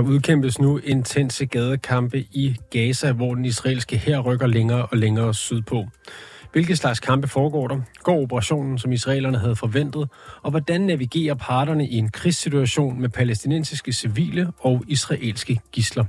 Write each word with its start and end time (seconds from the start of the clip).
Der 0.00 0.06
udkæmpes 0.06 0.58
nu 0.58 0.78
intense 0.78 1.46
gadekampe 1.46 2.18
i 2.20 2.56
Gaza, 2.70 3.12
hvor 3.12 3.34
den 3.34 3.44
israelske 3.44 3.96
her 3.96 4.18
rykker 4.18 4.46
længere 4.46 4.86
og 4.86 4.96
længere 4.96 5.34
sydpå. 5.34 5.86
Hvilke 6.52 6.76
slags 6.76 7.00
kampe 7.00 7.28
foregår 7.28 7.68
der? 7.68 7.80
Går 8.02 8.22
operationen, 8.22 8.78
som 8.78 8.92
israelerne 8.92 9.38
havde 9.38 9.56
forventet? 9.56 10.08
Og 10.42 10.50
hvordan 10.50 10.80
navigerer 10.80 11.34
parterne 11.34 11.88
i 11.88 11.96
en 11.96 12.08
krigssituation 12.08 13.00
med 13.00 13.08
palæstinensiske 13.08 13.92
civile 13.92 14.52
og 14.60 14.84
israelske 14.88 15.60
gisler? 15.72 16.04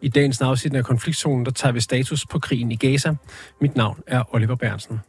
I 0.00 0.08
dagens 0.08 0.40
afsnit 0.40 0.74
af 0.74 0.84
konfliktzonen, 0.84 1.44
der 1.44 1.50
tager 1.50 1.72
vi 1.72 1.80
status 1.80 2.26
på 2.26 2.38
krigen 2.38 2.72
i 2.72 2.76
Gaza. 2.76 3.14
Mit 3.60 3.76
navn 3.76 4.00
er 4.06 4.34
Oliver 4.34 4.54
Bernsen. 4.54 5.00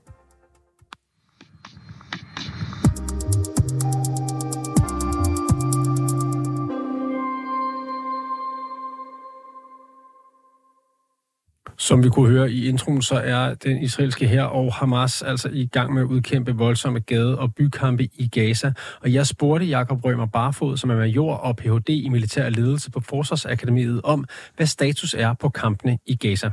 Som 11.89 12.03
vi 12.03 12.09
kunne 12.09 12.29
høre 12.35 12.51
i 12.51 12.59
introen, 12.71 13.01
så 13.01 13.15
er 13.15 13.53
den 13.65 13.77
israelske 13.87 14.25
her 14.27 14.43
og 14.43 14.73
Hamas 14.73 15.21
altså 15.21 15.49
i 15.53 15.65
gang 15.75 15.93
med 15.93 16.01
at 16.01 16.07
udkæmpe 16.15 16.51
voldsomme 16.51 16.99
gade- 16.99 17.39
og 17.39 17.47
bykampe 17.57 18.03
i 18.03 18.27
Gaza. 18.37 18.67
Og 19.03 19.13
jeg 19.13 19.25
spurgte 19.25 19.65
Jakob 19.65 19.97
Rømer 20.05 20.27
Barfod, 20.33 20.77
som 20.77 20.89
er 20.89 20.95
major 20.95 21.33
og 21.33 21.55
Ph.D. 21.55 21.89
i 21.89 22.09
militær 22.09 22.49
ledelse 22.49 22.91
på 22.91 22.99
Forsvarsakademiet, 23.09 24.01
om 24.03 24.25
hvad 24.55 24.65
status 24.65 25.13
er 25.13 25.31
på 25.41 25.49
kampene 25.49 25.97
i 26.05 26.15
Gaza. 26.15 26.49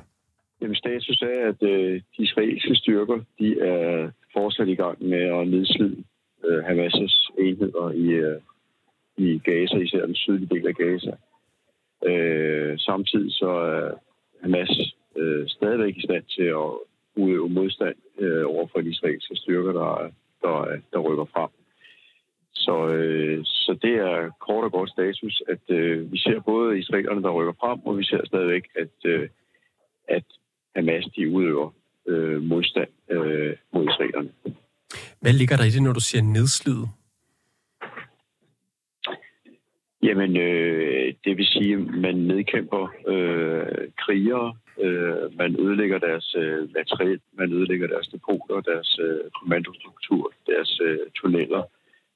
Jamen, 0.61 0.77
status 0.77 1.23
er, 1.23 1.49
at 1.49 1.63
øh, 1.71 1.95
de 2.17 2.23
israelske 2.27 2.75
styrker 2.75 3.19
de 3.39 3.49
er 3.61 4.11
fortsat 4.33 4.69
i 4.69 4.75
gang 4.75 4.97
med 5.13 5.23
at 5.39 5.49
nedslide 5.49 5.97
øh, 6.47 6.59
Hamas' 6.67 7.17
enheder 7.39 7.91
i, 7.91 8.07
øh, 8.07 8.41
i 9.17 9.39
Gaza, 9.39 9.77
især 9.77 10.07
den 10.07 10.15
sydlige 10.15 10.55
del 10.55 10.67
af 10.67 10.75
Gaza. 10.75 11.13
Øh, 12.11 12.79
samtidig 12.79 13.33
så 13.33 13.49
er 13.49 13.91
Hamas 14.43 14.96
øh, 15.17 15.49
stadigvæk 15.49 15.97
i 15.97 16.07
stand 16.09 16.25
til 16.37 16.49
at 16.63 16.71
udøve 17.17 17.49
modstand 17.49 17.97
øh, 18.19 18.45
over 18.47 18.67
for 18.73 18.81
de 18.81 18.91
israelske 18.91 19.37
styrker, 19.37 19.73
der, 19.73 20.11
der, 20.43 20.57
der 20.93 20.99
rykker 20.99 21.25
frem. 21.25 21.51
Så, 22.53 22.89
øh, 22.89 23.45
så 23.45 23.79
det 23.83 23.95
er 23.95 24.31
kort 24.47 24.65
og 24.65 24.73
godt 24.73 24.91
status, 24.91 25.43
at 25.49 25.77
øh, 25.77 26.13
vi 26.13 26.19
ser 26.19 26.41
både 26.41 26.79
israelerne, 26.79 27.23
der 27.23 27.31
rykker 27.31 27.53
frem, 27.61 27.79
og 27.87 27.99
vi 27.99 28.05
ser 28.05 28.21
stadigvæk, 28.25 28.65
at, 28.83 28.97
øh, 29.05 29.29
at 30.09 30.25
Hamas 30.77 31.05
de 31.17 31.31
udøver 31.31 31.71
øh, 32.07 32.43
modstand 32.43 32.89
øh, 33.11 33.57
mod 33.73 33.85
israelerne. 33.85 34.31
Hvad 35.21 35.33
ligger 35.33 35.57
der 35.57 35.65
i 35.65 35.71
det, 35.71 35.83
når 35.83 35.93
du 35.93 36.01
siger 36.01 36.23
nedslidet? 36.23 36.89
Jamen, 40.03 40.37
øh, 40.37 41.15
det 41.25 41.37
vil 41.37 41.47
sige, 41.47 41.75
at 41.75 41.81
man 41.81 42.15
nedkæmper 42.15 42.95
øh, 43.07 43.89
krigere, 43.99 44.55
Øh, 44.79 45.39
man 45.39 45.61
ødelægger 45.61 45.99
deres 45.99 46.35
øh, 46.39 46.75
materiel, 46.75 47.21
man 47.33 47.53
ødelægger 47.53 47.87
deres 47.87 48.09
depoter, 48.09 48.61
deres 48.61 48.99
øh, 49.03 49.31
kommandostruktur, 49.41 50.33
deres 50.47 50.81
øh, 50.81 50.99
tunneller, 51.15 51.63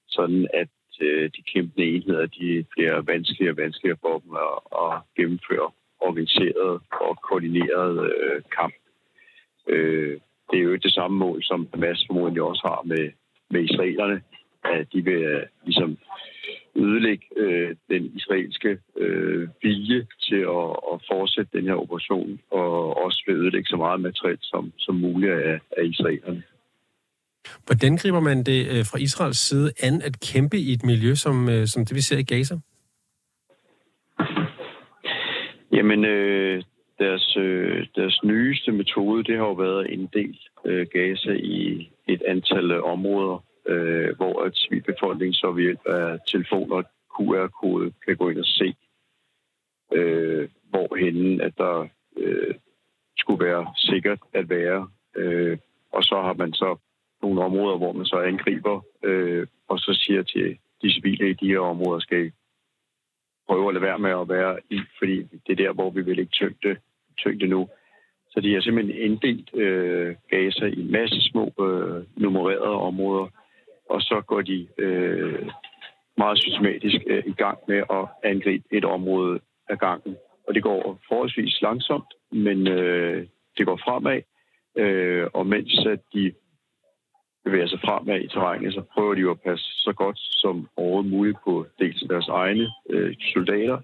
sådan 0.08 0.48
at 0.54 0.68
øh, 1.00 1.30
de 1.36 1.42
kæmpende 1.52 1.86
enheder 1.86 2.26
de 2.26 2.64
bliver 2.70 3.00
vanskeligere 3.00 3.52
og 3.52 3.56
vanskeligere 3.56 3.98
for 4.00 4.18
dem 4.18 4.32
at, 4.34 4.56
at 4.82 5.00
gennemføre 5.16 5.70
organiseret 6.00 6.80
og 6.90 7.16
koordineret 7.28 8.12
øh, 8.14 8.42
kamp. 8.58 8.74
Øh, 9.68 10.20
det 10.50 10.58
er 10.58 10.62
jo 10.62 10.72
ikke 10.72 10.82
det 10.82 10.94
samme 10.94 11.18
mål, 11.18 11.42
som 11.42 11.68
Hamas 11.74 12.04
formodentlig 12.06 12.42
også 12.42 12.62
har 12.64 12.82
med, 12.84 13.10
med 13.50 13.60
israelerne, 13.62 14.22
at 14.64 14.92
de 14.92 15.04
vil 15.04 15.22
øh, 15.22 15.46
ligesom 15.64 15.98
ødelægge 16.84 17.26
øh, 17.36 17.76
den 17.90 18.02
israelske 18.16 18.78
øh, 18.96 19.48
vilje 19.62 20.06
til 20.28 20.40
at, 20.58 20.70
at 20.92 20.96
fortsætte 21.10 21.58
den 21.58 21.64
her 21.64 21.74
operation, 21.74 22.40
og 22.50 22.96
også 23.04 23.22
vil 23.26 23.36
ødelægge 23.36 23.68
så 23.68 23.76
meget 23.76 24.00
materiel 24.00 24.38
som, 24.42 24.72
som 24.78 24.94
muligt 24.94 25.32
af, 25.32 25.60
af 25.76 25.84
israelerne. 25.84 26.42
Hvordan 27.66 27.96
griber 27.96 28.20
man 28.20 28.38
det 28.44 28.60
øh, 28.72 28.84
fra 28.90 28.98
Israels 28.98 29.38
side 29.38 29.72
an 29.82 30.02
at 30.02 30.20
kæmpe 30.32 30.56
i 30.58 30.72
et 30.72 30.84
miljø, 30.84 31.14
som, 31.14 31.48
øh, 31.48 31.66
som 31.66 31.84
det 31.84 31.94
vi 31.96 32.00
ser 32.00 32.18
i 32.18 32.22
Gaza? 32.22 32.54
Jamen, 35.72 36.04
øh, 36.04 36.62
deres, 36.98 37.36
øh, 37.36 37.86
deres 37.96 38.20
nyeste 38.24 38.72
metode, 38.72 39.24
det 39.24 39.36
har 39.36 39.44
jo 39.44 39.52
været 39.52 39.92
en 39.92 40.08
del 40.12 40.38
øh, 40.66 40.86
Gaza 40.92 41.32
i 41.32 41.90
et 42.08 42.22
antal 42.26 42.82
områder, 42.82 43.44
øh, 43.70 44.16
hvor 44.16 44.42
at 44.42 44.56
civilbefolkningen 44.56 45.34
så 45.34 45.52
ved 45.52 45.62
hjælp 45.62 45.86
af 45.86 46.18
telefoner 46.26 46.76
og 46.76 46.84
QR-kode 47.14 47.92
kan 48.06 48.16
gå 48.16 48.28
ind 48.28 48.38
og 48.38 48.44
se, 48.44 48.74
øh, 49.92 50.48
hvorhenne 50.70 51.44
at 51.44 51.58
der 51.58 51.88
øh, 52.16 52.54
skulle 53.18 53.44
være 53.44 53.74
sikkert 53.76 54.20
at 54.32 54.48
være. 54.48 54.88
Øh, 55.16 55.58
og 55.92 56.02
så 56.04 56.22
har 56.22 56.34
man 56.34 56.52
så 56.52 56.76
nogle 57.22 57.44
områder, 57.44 57.76
hvor 57.78 57.92
man 57.92 58.06
så 58.06 58.16
angriber, 58.16 58.80
øh, 59.02 59.46
og 59.68 59.78
så 59.78 60.00
siger 60.04 60.22
til 60.22 60.58
de 60.82 60.94
civile 60.94 61.30
i 61.30 61.34
de 61.34 61.48
her 61.48 61.58
områder, 61.58 62.00
skal 62.00 62.32
prøve 63.48 63.68
at 63.68 63.74
lade 63.74 63.84
være 63.84 63.98
med 63.98 64.10
at 64.10 64.28
være 64.28 64.58
i, 64.70 64.80
fordi 64.98 65.16
det 65.22 65.52
er 65.52 65.62
der, 65.64 65.72
hvor 65.72 65.90
vi 65.90 66.02
vil 66.02 66.18
ikke 66.18 66.32
tyngde, 66.32 66.76
tyngde 67.18 67.46
nu. 67.46 67.68
Så 68.30 68.40
de 68.40 68.54
har 68.54 68.60
simpelthen 68.60 68.96
inddelt 68.96 69.54
øh, 69.54 70.16
Gaza 70.30 70.66
i 70.66 70.80
en 70.80 70.92
masse 70.92 71.20
små 71.30 71.44
øh, 71.60 72.04
nummererede 72.16 72.80
områder, 72.90 73.26
og 73.90 74.00
så 74.00 74.22
går 74.26 74.42
de 74.42 74.68
øh, 74.78 75.48
meget 76.16 76.38
systematisk 76.38 76.96
øh, 77.06 77.22
i 77.26 77.32
gang 77.32 77.58
med 77.68 77.80
at 77.98 78.04
angribe 78.30 78.64
et 78.70 78.84
område 78.84 79.40
af 79.68 79.78
gangen. 79.78 80.16
Og 80.48 80.54
det 80.54 80.62
går 80.62 80.98
forholdsvis 81.08 81.62
langsomt, 81.62 82.10
men 82.32 82.68
øh, 82.68 83.26
det 83.58 83.66
går 83.66 83.76
fremad. 83.76 84.20
Øh, 84.76 85.26
og 85.34 85.46
mens 85.46 85.86
at 85.86 86.00
de 86.14 86.32
bevæger 87.44 87.66
sig 87.66 87.80
fremad 87.80 88.20
i 88.20 88.28
terrænet, 88.28 88.74
så 88.74 88.82
prøver 88.94 89.14
de 89.14 89.20
jo 89.20 89.30
at 89.30 89.40
passe 89.40 89.64
så 89.86 89.92
godt 89.92 90.18
som 90.18 90.68
overhovedet 90.76 91.10
muligt 91.10 91.38
på 91.44 91.66
dels 91.78 92.02
deres 92.08 92.28
egne 92.28 92.66
øh, 92.90 93.14
soldater, 93.32 93.78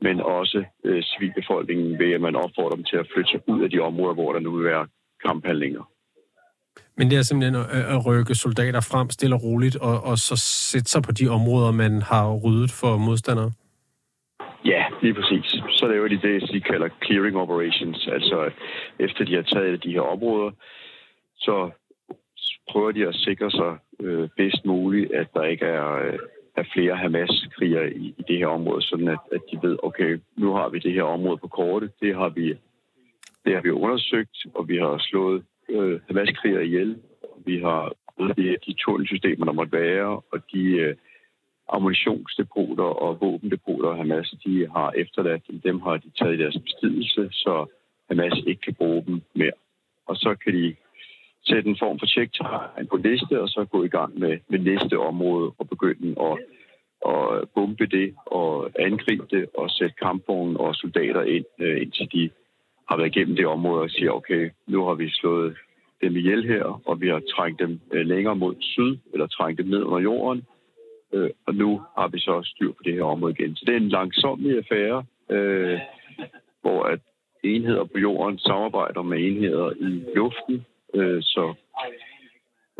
men 0.00 0.20
også 0.20 0.64
øh, 0.84 1.02
civilbefolkningen 1.02 1.98
ved, 1.98 2.12
at 2.12 2.20
man 2.20 2.36
opfordrer 2.36 2.76
dem 2.76 2.84
til 2.84 2.96
at 2.96 3.08
flytte 3.12 3.30
sig 3.30 3.40
ud 3.46 3.62
af 3.62 3.70
de 3.70 3.80
områder, 3.80 4.14
hvor 4.14 4.32
der 4.32 4.40
nu 4.40 4.50
vil 4.56 4.64
være 4.64 4.86
kamphandlinger. 5.26 5.84
Men 6.98 7.10
det 7.10 7.18
er 7.18 7.22
simpelthen 7.22 7.56
at, 7.62 7.84
at 7.94 8.06
rykke 8.06 8.34
soldater 8.34 8.80
frem 8.80 9.10
stille 9.10 9.36
og 9.36 9.42
roligt, 9.42 9.76
og, 9.76 10.04
og 10.04 10.18
så 10.18 10.36
sætte 10.72 10.90
sig 10.90 11.02
på 11.02 11.12
de 11.12 11.28
områder, 11.28 11.70
man 11.72 12.02
har 12.02 12.24
ryddet 12.44 12.70
for 12.80 12.96
modstandere? 12.96 13.50
Ja, 14.64 14.84
lige 15.02 15.14
præcis. 15.14 15.46
Så 15.70 15.86
laver 15.86 16.08
de 16.08 16.20
det, 16.26 16.50
de 16.52 16.60
kalder 16.60 16.88
clearing 17.04 17.36
operations. 17.36 18.08
Altså 18.12 18.44
øh, 18.44 18.50
efter 18.98 19.24
de 19.24 19.34
har 19.34 19.42
taget 19.42 19.84
de 19.84 19.92
her 19.92 20.00
områder, 20.00 20.50
så 21.36 21.70
prøver 22.70 22.92
de 22.92 23.06
at 23.08 23.14
sikre 23.14 23.50
sig 23.50 23.76
øh, 24.00 24.28
bedst 24.36 24.64
muligt, 24.64 25.12
at 25.12 25.26
der 25.34 25.44
ikke 25.44 25.64
er, 25.64 25.94
øh, 26.06 26.18
er 26.56 26.64
flere 26.72 26.96
Hamas-kriger 26.96 27.82
i, 27.82 28.14
i 28.18 28.22
det 28.28 28.38
her 28.38 28.46
område, 28.46 28.82
sådan 28.82 29.08
at, 29.08 29.18
at 29.32 29.40
de 29.52 29.58
ved, 29.62 29.78
okay, 29.82 30.20
nu 30.36 30.54
har 30.54 30.68
vi 30.68 30.78
det 30.78 30.92
her 30.92 31.02
område 31.02 31.38
på 31.38 31.48
kortet, 31.48 31.90
det 32.00 32.14
har 32.14 32.28
vi, 32.28 32.48
det 33.44 33.54
har 33.54 33.60
vi 33.60 33.70
undersøgt, 33.70 34.46
og 34.54 34.68
vi 34.68 34.76
har 34.76 34.98
slået 34.98 35.42
øh, 35.68 36.00
Hamas-krigere 36.06 36.66
ihjel. 36.66 36.98
Vi 37.46 37.58
har 37.58 37.92
de, 38.36 38.56
de 38.66 38.74
tunnelsystemer, 38.74 39.44
der 39.44 39.52
måtte 39.52 39.72
være, 39.72 40.20
og 40.32 40.38
de 40.52 40.64
øh, 40.64 40.96
ammunitionsdepoter 41.68 42.84
og 42.84 43.20
våbendepoter, 43.20 43.96
Hamas 43.96 44.34
de 44.44 44.68
har 44.76 44.90
efterladt, 44.96 45.64
dem 45.64 45.80
har 45.80 45.96
de 45.96 46.10
taget 46.18 46.34
i 46.34 46.42
deres 46.42 46.58
bestidelse, 46.62 47.28
så 47.30 47.66
Hamas 48.08 48.42
ikke 48.46 48.60
kan 48.60 48.74
bruge 48.74 49.04
dem 49.06 49.22
mere. 49.34 49.58
Og 50.06 50.16
så 50.16 50.36
kan 50.44 50.54
de 50.54 50.76
sætte 51.42 51.68
en 51.70 51.78
form 51.78 51.98
for 51.98 52.06
tjektegn 52.06 52.86
på 52.90 52.96
liste, 52.96 53.40
og 53.40 53.48
så 53.48 53.64
gå 53.64 53.84
i 53.84 53.88
gang 53.88 54.18
med, 54.18 54.38
med 54.48 54.58
næste 54.58 54.98
område 54.98 55.52
og 55.58 55.68
begynde 55.68 56.14
at, 56.28 56.36
at 57.12 57.48
bombe 57.54 57.86
det 57.86 58.14
og 58.26 58.70
angribe 58.78 59.26
det 59.30 59.46
og 59.58 59.70
sætte 59.70 59.94
kampvogne 60.02 60.60
og 60.60 60.74
soldater 60.74 61.22
ind, 61.22 61.44
øh, 61.60 61.82
indtil 61.82 62.08
de 62.12 62.30
har 62.88 62.96
været 62.96 63.16
igennem 63.16 63.36
det 63.36 63.46
område 63.46 63.82
og 63.82 63.90
siger, 63.90 64.10
okay, 64.10 64.50
nu 64.66 64.84
har 64.86 64.94
vi 64.94 65.10
slået 65.10 65.56
dem 66.02 66.16
ihjel 66.16 66.46
her, 66.46 66.82
og 66.86 67.00
vi 67.00 67.08
har 67.08 67.22
trængt 67.36 67.60
dem 67.60 67.80
øh, 67.92 68.06
længere 68.06 68.36
mod 68.36 68.54
syd, 68.60 68.96
eller 69.12 69.26
trængt 69.26 69.58
dem 69.58 69.66
ned 69.66 69.82
under 69.82 69.98
jorden, 69.98 70.44
øh, 71.12 71.30
og 71.46 71.54
nu 71.54 71.82
har 71.98 72.08
vi 72.08 72.18
så 72.18 72.42
styr 72.44 72.72
på 72.72 72.82
det 72.84 72.94
her 72.94 73.02
område 73.02 73.34
igen. 73.38 73.56
Så 73.56 73.64
det 73.66 73.72
er 73.72 73.80
en 73.80 73.88
langsomlig 73.88 74.56
affære, 74.56 75.04
øh, 75.30 75.78
hvor 76.60 76.82
at 76.84 77.00
enheder 77.44 77.84
på 77.84 77.98
jorden 77.98 78.38
samarbejder 78.38 79.02
med 79.02 79.18
enheder 79.18 79.70
i 79.70 80.04
luften, 80.16 80.66
øh, 80.94 81.22
så 81.22 81.54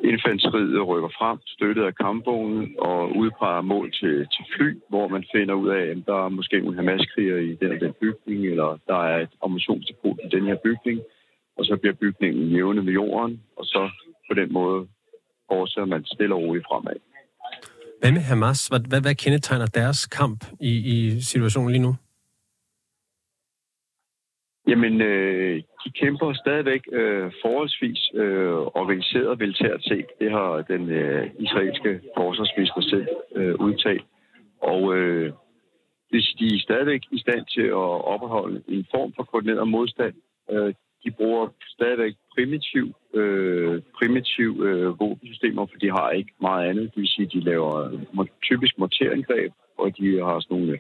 Infanteriet 0.05 0.87
rykker 0.89 1.09
frem, 1.19 1.39
støttet 1.47 1.85
af 1.85 1.95
kampvognen 1.95 2.75
og 2.79 3.17
udpeger 3.17 3.61
mål 3.61 3.93
til, 3.93 4.15
til 4.35 4.45
fly, 4.57 4.79
hvor 4.89 5.09
man 5.09 5.25
finder 5.35 5.55
ud 5.55 5.69
af, 5.69 5.83
at 5.93 5.97
der 6.07 6.25
er 6.25 6.29
måske 6.29 6.61
nogle 6.61 6.77
Hamas-kriger 6.77 7.37
i 7.37 7.55
den 7.55 7.73
og 7.73 7.81
den 7.81 7.95
bygning, 8.01 8.47
eller 8.47 8.79
der 8.87 9.01
er 9.11 9.19
et 9.23 9.35
ammunitionsdepot 9.43 10.19
i 10.25 10.29
den 10.37 10.45
her 10.47 10.57
bygning, 10.65 11.01
og 11.59 11.65
så 11.65 11.77
bliver 11.77 11.95
bygningen 11.95 12.49
jævne 12.49 12.83
med 12.83 12.93
jorden, 12.93 13.43
og 13.57 13.65
så 13.65 13.91
på 14.29 14.35
den 14.35 14.53
måde 14.53 14.89
fortsætter 15.51 15.87
man 15.87 16.05
stille 16.05 16.35
og 16.35 16.43
roligt 16.43 16.67
fremad. 16.71 16.97
Hvad 18.01 18.13
med 18.13 18.21
Hamas? 18.21 18.67
Hvad, 18.67 18.81
hvad, 18.89 19.01
hvad 19.01 19.15
kendetegner 19.15 19.67
deres 19.67 20.07
kamp 20.07 20.45
i, 20.61 20.73
i 20.95 21.21
situationen 21.21 21.71
lige 21.73 21.83
nu? 21.83 21.95
Jamen, 24.69 25.01
øh, 25.01 25.63
de 25.85 25.91
kæmper 25.91 26.33
stadigvæk 26.33 26.83
øh, 26.93 27.33
forholdsvis 27.43 28.11
øh, 28.15 28.53
organiseret 28.81 29.39
militært 29.39 29.83
set. 29.83 30.07
Det 30.21 30.31
har 30.31 30.63
den 30.63 30.91
øh, 30.91 31.31
israelske 31.39 32.01
forsvarsminister 32.17 32.81
selv 32.81 33.09
øh, 33.37 33.55
udtalt. 33.55 34.05
Og 34.63 34.97
øh, 34.97 35.33
hvis 36.11 36.27
de 36.39 36.47
er 36.47 36.61
stadigvæk 36.61 37.03
i 37.11 37.19
stand 37.19 37.47
til 37.55 37.67
at 37.81 37.91
opretholde 38.13 38.63
en 38.69 38.87
form 38.95 39.13
for 39.17 39.23
koordineret 39.23 39.69
modstand, 39.69 40.15
øh, 40.51 40.75
de 41.05 41.11
bruger 41.11 41.49
stadigvæk 41.67 42.15
primitiv, 42.35 42.95
øh, 43.15 43.83
primitiv 43.99 44.51
øh, 44.69 45.01
våbensystemer, 45.01 45.67
for 45.67 45.79
de 45.79 45.91
har 45.91 46.11
ikke 46.11 46.33
meget 46.41 46.69
andet. 46.71 46.85
Det 46.95 47.01
vil 47.01 47.09
sige, 47.09 47.27
at 47.27 47.33
de 47.33 47.41
laver 47.41 48.01
typisk 48.43 48.79
morterangreb, 48.79 49.53
og 49.79 49.99
de 49.99 50.19
har 50.19 50.41
sådan 50.41 50.57
nogle 50.57 50.79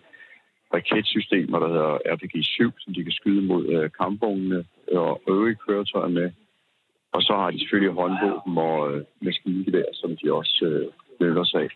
raketsystemer, 0.75 1.59
der 1.59 1.69
hedder 1.69 1.99
RPG-7, 2.15 2.73
som 2.79 2.94
de 2.94 3.03
kan 3.03 3.12
skyde 3.12 3.43
mod 3.43 3.67
øh, 3.67 3.91
kampvognene 4.00 4.65
og 4.93 5.23
øvrige 5.29 5.56
køretøjer 5.67 6.09
med. 6.09 6.31
Og 7.12 7.23
så 7.23 7.32
har 7.32 7.50
de 7.50 7.59
selvfølgelig 7.59 7.94
håndvåben 7.94 8.59
og 8.59 8.94
øh, 8.94 9.05
maskingevær, 9.20 9.88
som 9.93 10.17
de 10.17 10.32
også 10.32 10.65
øh, 10.65 10.87
benytter 11.19 11.44
sig 11.44 11.61
af. 11.61 11.69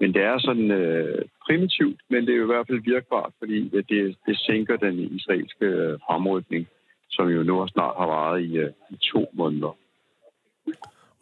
Men 0.00 0.14
det 0.14 0.22
er 0.22 0.38
sådan 0.38 0.70
øh, 0.70 1.22
primitivt, 1.46 2.00
men 2.10 2.26
det 2.26 2.32
er 2.32 2.36
jo 2.36 2.42
i 2.42 2.52
hvert 2.52 2.66
fald 2.66 2.90
virkbart, 2.92 3.32
fordi 3.38 3.68
det, 3.68 4.16
det 4.26 4.38
sænker 4.38 4.76
den 4.76 4.98
israelske 4.98 5.66
øh, 5.66 5.98
fremrykning, 6.06 6.68
som 7.10 7.28
jo 7.28 7.42
nu 7.42 7.66
snart 7.68 7.94
har 7.98 8.06
varet 8.06 8.42
i, 8.42 8.56
øh, 8.56 8.70
i 8.90 8.96
to 9.12 9.30
måneder. 9.32 9.76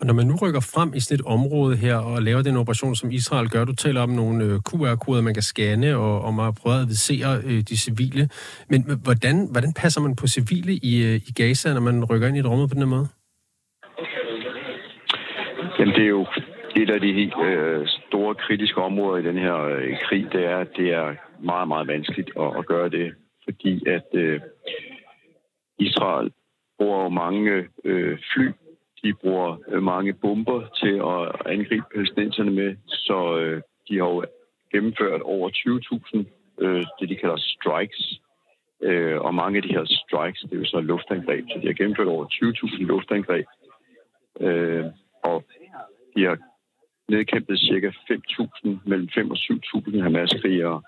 Og 0.01 0.07
når 0.07 0.15
man 0.15 0.27
nu 0.27 0.35
rykker 0.43 0.61
frem 0.75 0.95
i 0.95 1.01
sådan 1.01 1.15
et 1.21 1.27
område 1.27 1.77
her 1.77 1.97
og 1.97 2.23
laver 2.23 2.43
den 2.43 2.57
operation, 2.57 2.95
som 2.95 3.11
Israel 3.11 3.49
gør, 3.51 3.65
du 3.65 3.75
taler 3.75 4.01
om 4.01 4.09
nogle 4.11 4.45
øh, 4.45 4.55
QR-koder, 4.69 5.23
man 5.23 5.35
kan 5.35 5.43
scanne, 5.43 5.97
og, 5.97 6.21
og 6.25 6.35
man 6.35 6.45
har 6.45 6.55
prøvet 6.63 6.77
at 6.77 6.83
advisere 6.83 7.31
øh, 7.49 7.61
de 7.71 7.77
civile. 7.87 8.29
Men 8.71 8.81
hvordan, 9.07 9.37
hvordan 9.53 9.73
passer 9.83 10.01
man 10.01 10.17
på 10.17 10.27
civile 10.27 10.73
i, 10.91 10.93
øh, 11.09 11.17
i 11.29 11.33
Gaza, 11.41 11.75
når 11.75 11.81
man 11.81 12.05
rykker 12.05 12.29
ind 12.29 12.37
i 12.37 12.41
et 12.41 12.47
område 12.47 12.69
på 12.69 12.75
den 12.75 12.89
måde? 12.89 13.07
Jamen, 15.79 15.95
det 15.95 16.05
er 16.05 16.15
jo 16.19 16.27
et 16.77 16.91
af 16.91 17.01
de 17.01 17.13
helt 17.13 17.35
øh, 17.49 17.89
store 18.09 18.35
kritiske 18.35 18.81
områder 18.83 19.19
i 19.19 19.29
den 19.29 19.39
her 19.39 19.57
øh, 19.57 19.97
krig, 20.05 20.25
det 20.33 20.45
er, 20.45 20.59
at 20.59 20.71
det 20.77 20.89
er 20.93 21.15
meget, 21.45 21.69
meget 21.69 21.87
vanskeligt 21.89 22.31
at, 22.45 22.51
at 22.59 22.67
gøre 22.67 22.89
det, 22.89 23.15
fordi 23.45 23.89
at 23.89 24.09
øh, 24.15 24.41
Israel 25.79 26.31
bruger 26.79 27.09
mange 27.09 27.51
øh, 27.85 28.19
fly 28.33 28.49
de 29.03 29.15
bruger 29.15 29.57
øh, 29.69 29.83
mange 29.83 30.13
bomber 30.13 30.61
til 30.81 30.95
at 31.13 31.53
angribe 31.53 31.87
palæstinenserne 31.95 32.51
med, 32.51 32.77
så 32.87 33.39
øh, 33.39 33.63
de 33.89 33.99
har 33.99 34.07
jo 34.07 34.25
gennemført 34.73 35.23
over 35.23 35.51
20.000, 35.51 36.65
øh, 36.65 36.85
det 37.01 37.09
de 37.09 37.17
kalder 37.17 37.37
strikes. 37.37 38.21
Og 39.21 39.35
mange 39.35 39.57
af 39.57 39.63
de 39.63 39.75
her 39.77 39.85
strikes, 39.85 40.41
det 40.41 40.53
er 40.53 40.57
jo 40.57 40.65
så 40.65 40.81
luftangreb, 40.81 41.45
så 41.49 41.59
de 41.63 41.67
har 41.67 41.75
gennemført 41.75 42.09
over 42.09 42.25
20.000 42.25 42.83
luftangreb. 42.83 43.47
Øh, 44.41 44.85
og 45.23 45.45
de 46.17 46.25
har 46.25 46.39
nedkæmpet 47.09 47.59
cirka 47.59 47.91
5.000, 47.91 48.69
mellem 48.85 49.09
5 49.15 49.31
og 49.31 49.37
7.000 49.37 50.03
Hamas-krigere. 50.03 50.83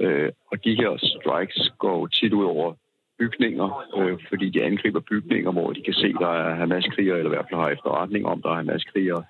Øh, 0.00 0.32
og 0.50 0.64
de 0.64 0.74
her 0.74 0.92
strikes 0.96 1.72
går 1.78 2.06
tit 2.06 2.32
ud 2.32 2.44
over 2.44 2.74
bygninger, 3.18 3.68
øh, 3.98 4.18
fordi 4.28 4.50
de 4.50 4.62
angriber 4.62 5.00
bygninger, 5.00 5.52
hvor 5.52 5.72
de 5.72 5.82
kan 5.82 5.94
se, 5.94 6.12
der 6.12 6.28
er 6.28 6.54
Hamas-krigere, 6.54 7.18
eller 7.18 7.30
i 7.30 7.34
hvert 7.34 7.46
fald 7.50 7.60
har 7.60 7.70
efterretning 7.70 8.26
om, 8.26 8.42
der 8.42 8.50
er 8.50 8.54
Hamas-krigere. 8.54 9.24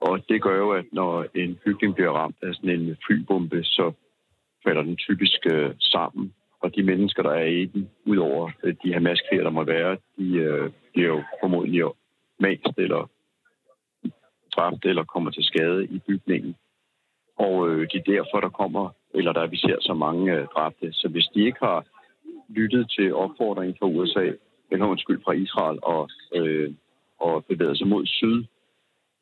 Og 0.00 0.28
det 0.28 0.42
gør 0.42 0.56
jo, 0.56 0.70
at 0.70 0.84
når 0.92 1.26
en 1.34 1.58
bygning 1.64 1.94
bliver 1.94 2.10
ramt 2.10 2.36
af 2.42 2.54
sådan 2.54 2.80
en 2.80 2.96
flybombe, 3.06 3.64
så 3.64 3.92
falder 4.64 4.82
den 4.82 4.96
typisk 4.96 5.40
øh, 5.52 5.70
sammen. 5.80 6.34
Og 6.60 6.74
de 6.76 6.82
mennesker, 6.82 7.22
der 7.22 7.30
er 7.30 7.44
i 7.44 7.64
den, 7.64 7.90
udover 8.06 8.50
øh, 8.62 8.74
de 8.84 8.92
Hamas-krigere, 8.92 9.44
der 9.44 9.50
må 9.50 9.64
være, 9.64 9.96
de 10.18 10.34
øh, 10.34 10.70
bliver 10.92 11.08
jo 11.08 11.22
formodentlig 11.42 11.84
mast 12.40 12.74
eller 12.78 13.10
dræbt 14.56 14.84
eller 14.84 15.04
kommer 15.04 15.30
til 15.30 15.44
skade 15.44 15.84
i 15.84 15.98
bygningen. 16.08 16.54
Og 17.38 17.68
øh, 17.68 17.88
det 17.92 17.98
er 17.98 18.12
derfor, 18.12 18.40
der 18.40 18.48
kommer, 18.48 18.90
eller 19.14 19.32
der 19.32 19.46
vi 19.46 19.56
ser 19.56 19.76
så 19.80 19.94
mange 19.94 20.32
øh, 20.32 20.46
dræbte. 20.54 20.92
Så 20.92 21.08
hvis 21.08 21.26
de 21.34 21.46
ikke 21.46 21.58
har 21.62 21.84
lyttet 22.48 22.90
til 22.90 23.14
opfordringen 23.14 23.76
fra 23.78 23.86
USA, 23.86 24.26
eller 24.70 24.86
undskyld 24.86 25.20
fra 25.24 25.32
Israel, 25.32 25.78
og, 25.82 26.08
øh, 26.34 26.70
og 27.20 27.44
bevæget 27.44 27.78
sig 27.78 27.88
mod 27.88 28.06
syd, 28.06 28.44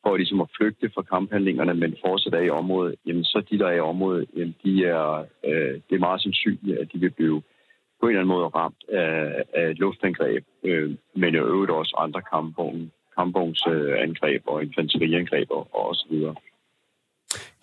for 0.03 0.17
ligesom 0.17 0.41
at 0.41 0.53
flygte 0.57 0.91
fra 0.93 1.01
kamphandlingerne, 1.01 1.73
men 1.73 1.97
fortsat 2.05 2.33
er 2.33 2.39
i 2.39 2.49
området, 2.49 2.95
jamen 3.05 3.23
så 3.23 3.43
de, 3.49 3.59
der 3.59 3.67
er 3.67 3.77
i 3.77 3.89
området, 3.93 4.29
jamen 4.35 4.55
de 4.63 4.85
er, 4.85 5.25
øh, 5.45 5.73
det 5.87 5.95
er 5.95 6.07
meget 6.07 6.21
sandsynligt, 6.21 6.77
at 6.79 6.87
de 6.93 6.99
vil 6.99 7.09
blive 7.09 7.41
på 7.99 8.05
en 8.05 8.09
eller 8.09 8.21
anden 8.21 8.35
måde 8.35 8.47
ramt 8.47 8.83
af, 8.89 9.43
af 9.53 9.79
luftangreb, 9.79 10.43
øh, 10.63 10.95
men 11.15 11.33
i 11.33 11.37
øvrigt 11.37 11.71
også 11.71 11.95
andre 11.97 12.21
kampvogne, 12.33 12.89
kampvognsangreb 13.17 14.41
og 14.47 14.63
infanteriangreb 14.63 15.47
og, 15.51 15.67
og 15.79 15.95
så 15.95 16.05
videre. 16.09 16.35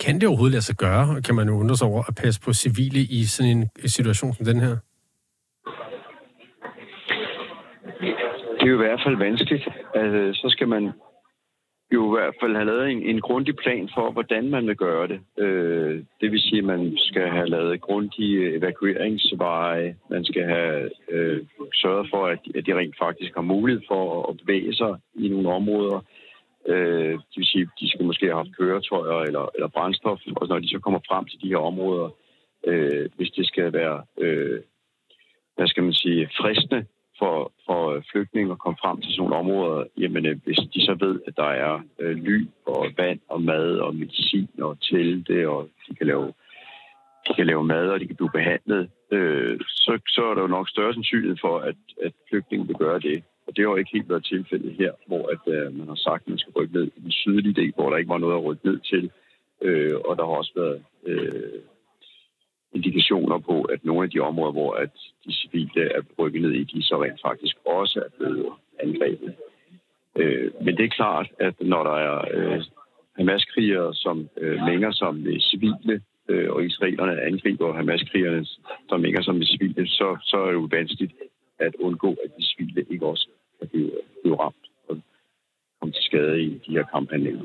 Kan 0.01 0.15
det 0.21 0.29
overhovedet 0.29 0.53
lade 0.53 0.63
sig 0.63 0.77
gøre, 0.77 1.23
kan 1.23 1.35
man 1.35 1.49
jo 1.49 1.55
undre 1.55 1.77
sig 1.77 1.89
over, 1.89 2.03
at 2.09 2.15
passe 2.15 2.41
på 2.41 2.53
civile 2.53 3.01
i 3.01 3.25
sådan 3.25 3.57
en 3.57 3.89
situation 3.97 4.33
som 4.35 4.47
den 4.47 4.61
her? 4.61 4.77
Det 8.65 8.71
er 8.71 8.75
jo 8.75 8.83
i 8.83 8.87
hvert 8.87 9.05
fald 9.07 9.17
vanskeligt. 9.17 9.69
Altså, 9.95 10.41
så 10.43 10.49
skal 10.49 10.69
man 10.69 10.93
jo 11.95 12.01
i 12.09 12.21
hvert 12.21 12.35
fald 12.41 12.55
have 12.55 12.67
lavet 12.67 12.91
en, 12.91 13.03
en 13.03 13.21
grundig 13.21 13.57
plan 13.57 13.89
for, 13.95 14.11
hvordan 14.11 14.51
man 14.51 14.67
vil 14.67 14.77
gøre 14.77 15.09
det. 15.09 15.21
Øh, 15.39 16.05
det 16.21 16.33
vil 16.33 16.41
sige, 16.41 16.59
at 16.59 16.65
man 16.65 16.93
skal 16.97 17.29
have 17.29 17.49
lavet 17.49 17.81
grundige 17.81 18.55
evakueringsveje. 18.57 19.97
Man 20.11 20.25
skal 20.25 20.45
have 20.45 20.91
øh, 21.11 21.47
sørget 21.75 22.07
for, 22.11 22.27
at, 22.27 22.39
at 22.55 22.67
de 22.67 22.75
rent 22.79 22.97
faktisk 22.99 23.35
har 23.35 23.43
mulighed 23.43 23.83
for 23.89 24.31
at 24.31 24.37
bevæge 24.37 24.75
sig 24.75 24.95
i 25.15 25.29
nogle 25.29 25.49
områder. 25.49 26.05
Øh, 26.69 27.13
det 27.13 27.37
vil 27.37 27.53
sige, 27.53 27.63
at 27.63 27.81
de 27.81 27.91
skal 27.91 28.07
måske 28.07 28.27
have 28.27 28.37
haft 28.37 28.57
køretøjer 28.59 29.21
eller, 29.29 29.51
eller 29.55 29.69
brændstof, 29.69 30.21
og 30.37 30.49
når 30.49 30.59
de 30.59 30.69
så 30.69 30.79
kommer 30.79 31.01
frem 31.09 31.25
til 31.25 31.43
de 31.43 31.49
her 31.49 31.63
områder, 31.71 32.09
øh, 32.67 33.11
hvis 33.17 33.31
det 33.31 33.47
skal 33.47 33.73
være, 33.73 34.05
øh, 34.19 34.61
hvad 35.57 35.67
skal 35.67 35.83
man 35.83 35.93
sige, 35.93 36.29
fristende 36.41 36.87
for, 37.25 37.53
for 37.67 37.81
øh, 37.93 38.03
flygtninge 38.11 38.53
at 38.53 38.63
komme 38.65 38.79
frem 38.83 38.97
til 39.01 39.11
sådan 39.13 39.23
nogle 39.23 39.41
områder, 39.43 39.85
jamen 40.03 40.27
øh, 40.27 40.37
hvis 40.45 40.61
de 40.75 40.81
så 40.89 40.95
ved, 41.05 41.15
at 41.27 41.35
der 41.37 41.51
er 41.67 41.75
øh, 42.01 42.17
ly 42.27 42.39
og 42.67 42.81
vand 42.97 43.21
og 43.29 43.43
mad 43.43 43.71
og 43.87 43.95
medicin 43.95 44.49
og 44.69 44.73
telte, 44.91 45.49
og 45.49 45.69
de 45.85 45.95
kan 45.99 46.07
lave, 46.07 46.27
de 47.27 47.33
kan 47.37 47.47
lave 47.47 47.65
mad, 47.65 47.87
og 47.91 48.01
de 48.01 48.07
kan 48.07 48.17
blive 48.17 48.39
behandlet, 48.39 48.83
øh, 49.17 49.61
så, 49.85 49.93
så 50.09 50.23
er 50.31 50.35
der 50.35 50.43
jo 50.43 50.57
nok 50.57 50.69
større 50.69 50.95
sandsynlighed 50.95 51.37
for, 51.41 51.59
at, 51.59 51.79
at 52.07 52.13
flygtninge 52.29 52.67
vil 52.67 52.77
gøre 52.77 53.01
det. 53.01 53.23
Og 53.47 53.57
det 53.57 53.61
har 53.63 53.71
jo 53.71 53.77
ikke 53.77 53.97
helt 53.97 54.11
været 54.11 54.25
tilfældet 54.25 54.73
her, 54.81 54.93
hvor 55.07 55.25
at, 55.35 55.43
øh, 55.55 55.79
man 55.79 55.89
har 55.89 56.01
sagt, 56.07 56.23
at 56.23 56.29
man 56.29 56.39
skal 56.39 56.53
rykke 56.57 56.75
ned 56.75 56.87
i 56.97 57.01
den 57.01 57.11
sydlige 57.11 57.59
del, 57.61 57.73
hvor 57.77 57.91
der 57.91 57.97
ikke 57.97 58.15
var 58.15 58.25
noget 58.25 58.37
at 58.37 58.45
rykke 58.45 58.67
ned 58.67 58.79
til. 58.79 59.11
Øh, 59.63 59.97
og 60.05 60.17
der 60.17 60.25
har 60.25 60.35
også 60.41 60.53
været 60.57 60.83
øh, 61.07 61.61
indikationer 62.75 63.39
på, 63.39 63.63
at 63.63 63.85
nogle 63.85 64.05
af 64.05 64.11
de 64.11 64.21
områder, 64.21 64.53
hvor 64.53 64.73
at 64.73 64.91
de 65.27 65.33
civile 65.35 65.83
er 65.97 66.01
rykket 66.19 66.43
ned 66.43 66.53
i, 66.53 66.65
de 66.65 66.83
så 66.83 67.03
rent 67.03 67.21
faktisk 67.27 67.57
også 67.67 68.01
er 68.07 68.11
blevet 68.19 68.47
angrebet. 68.81 69.35
Øh, 70.17 70.51
men 70.65 70.77
det 70.77 70.85
er 70.85 70.89
klart, 71.01 71.29
at 71.39 71.55
når 71.61 71.83
der 71.83 71.97
er 71.97 72.25
øh, 72.35 72.63
Hamas-krigere, 73.17 73.95
som 73.95 74.29
øh, 74.37 74.59
mænger 74.67 74.91
som 74.91 75.15
med 75.15 75.41
civile, 75.41 76.03
øh, 76.29 76.51
og 76.51 76.65
israelerne 76.65 77.23
angriber 77.23 77.73
Hamas-krigerne, 77.73 78.47
som 78.89 79.01
mænger 79.01 79.23
som 79.23 79.35
med 79.35 79.47
civile, 79.47 79.89
så, 79.89 80.17
så 80.23 80.37
er 80.37 80.47
det 80.47 80.53
jo 80.53 80.69
vanskeligt 80.71 81.13
at 81.59 81.75
undgå, 81.79 82.11
at 82.25 82.31
de 82.39 82.45
civile 82.47 82.85
ikke 82.91 83.07
også 83.07 83.29
kan 83.59 83.69
blive, 83.69 83.91
blive 84.23 84.37
ramt 84.41 84.67
og 84.89 84.97
komme 85.81 85.93
til 85.93 86.05
skade 86.05 86.43
i 86.43 86.59
de 86.67 86.73
her 86.73 86.85
kamphandlinger. 86.85 87.43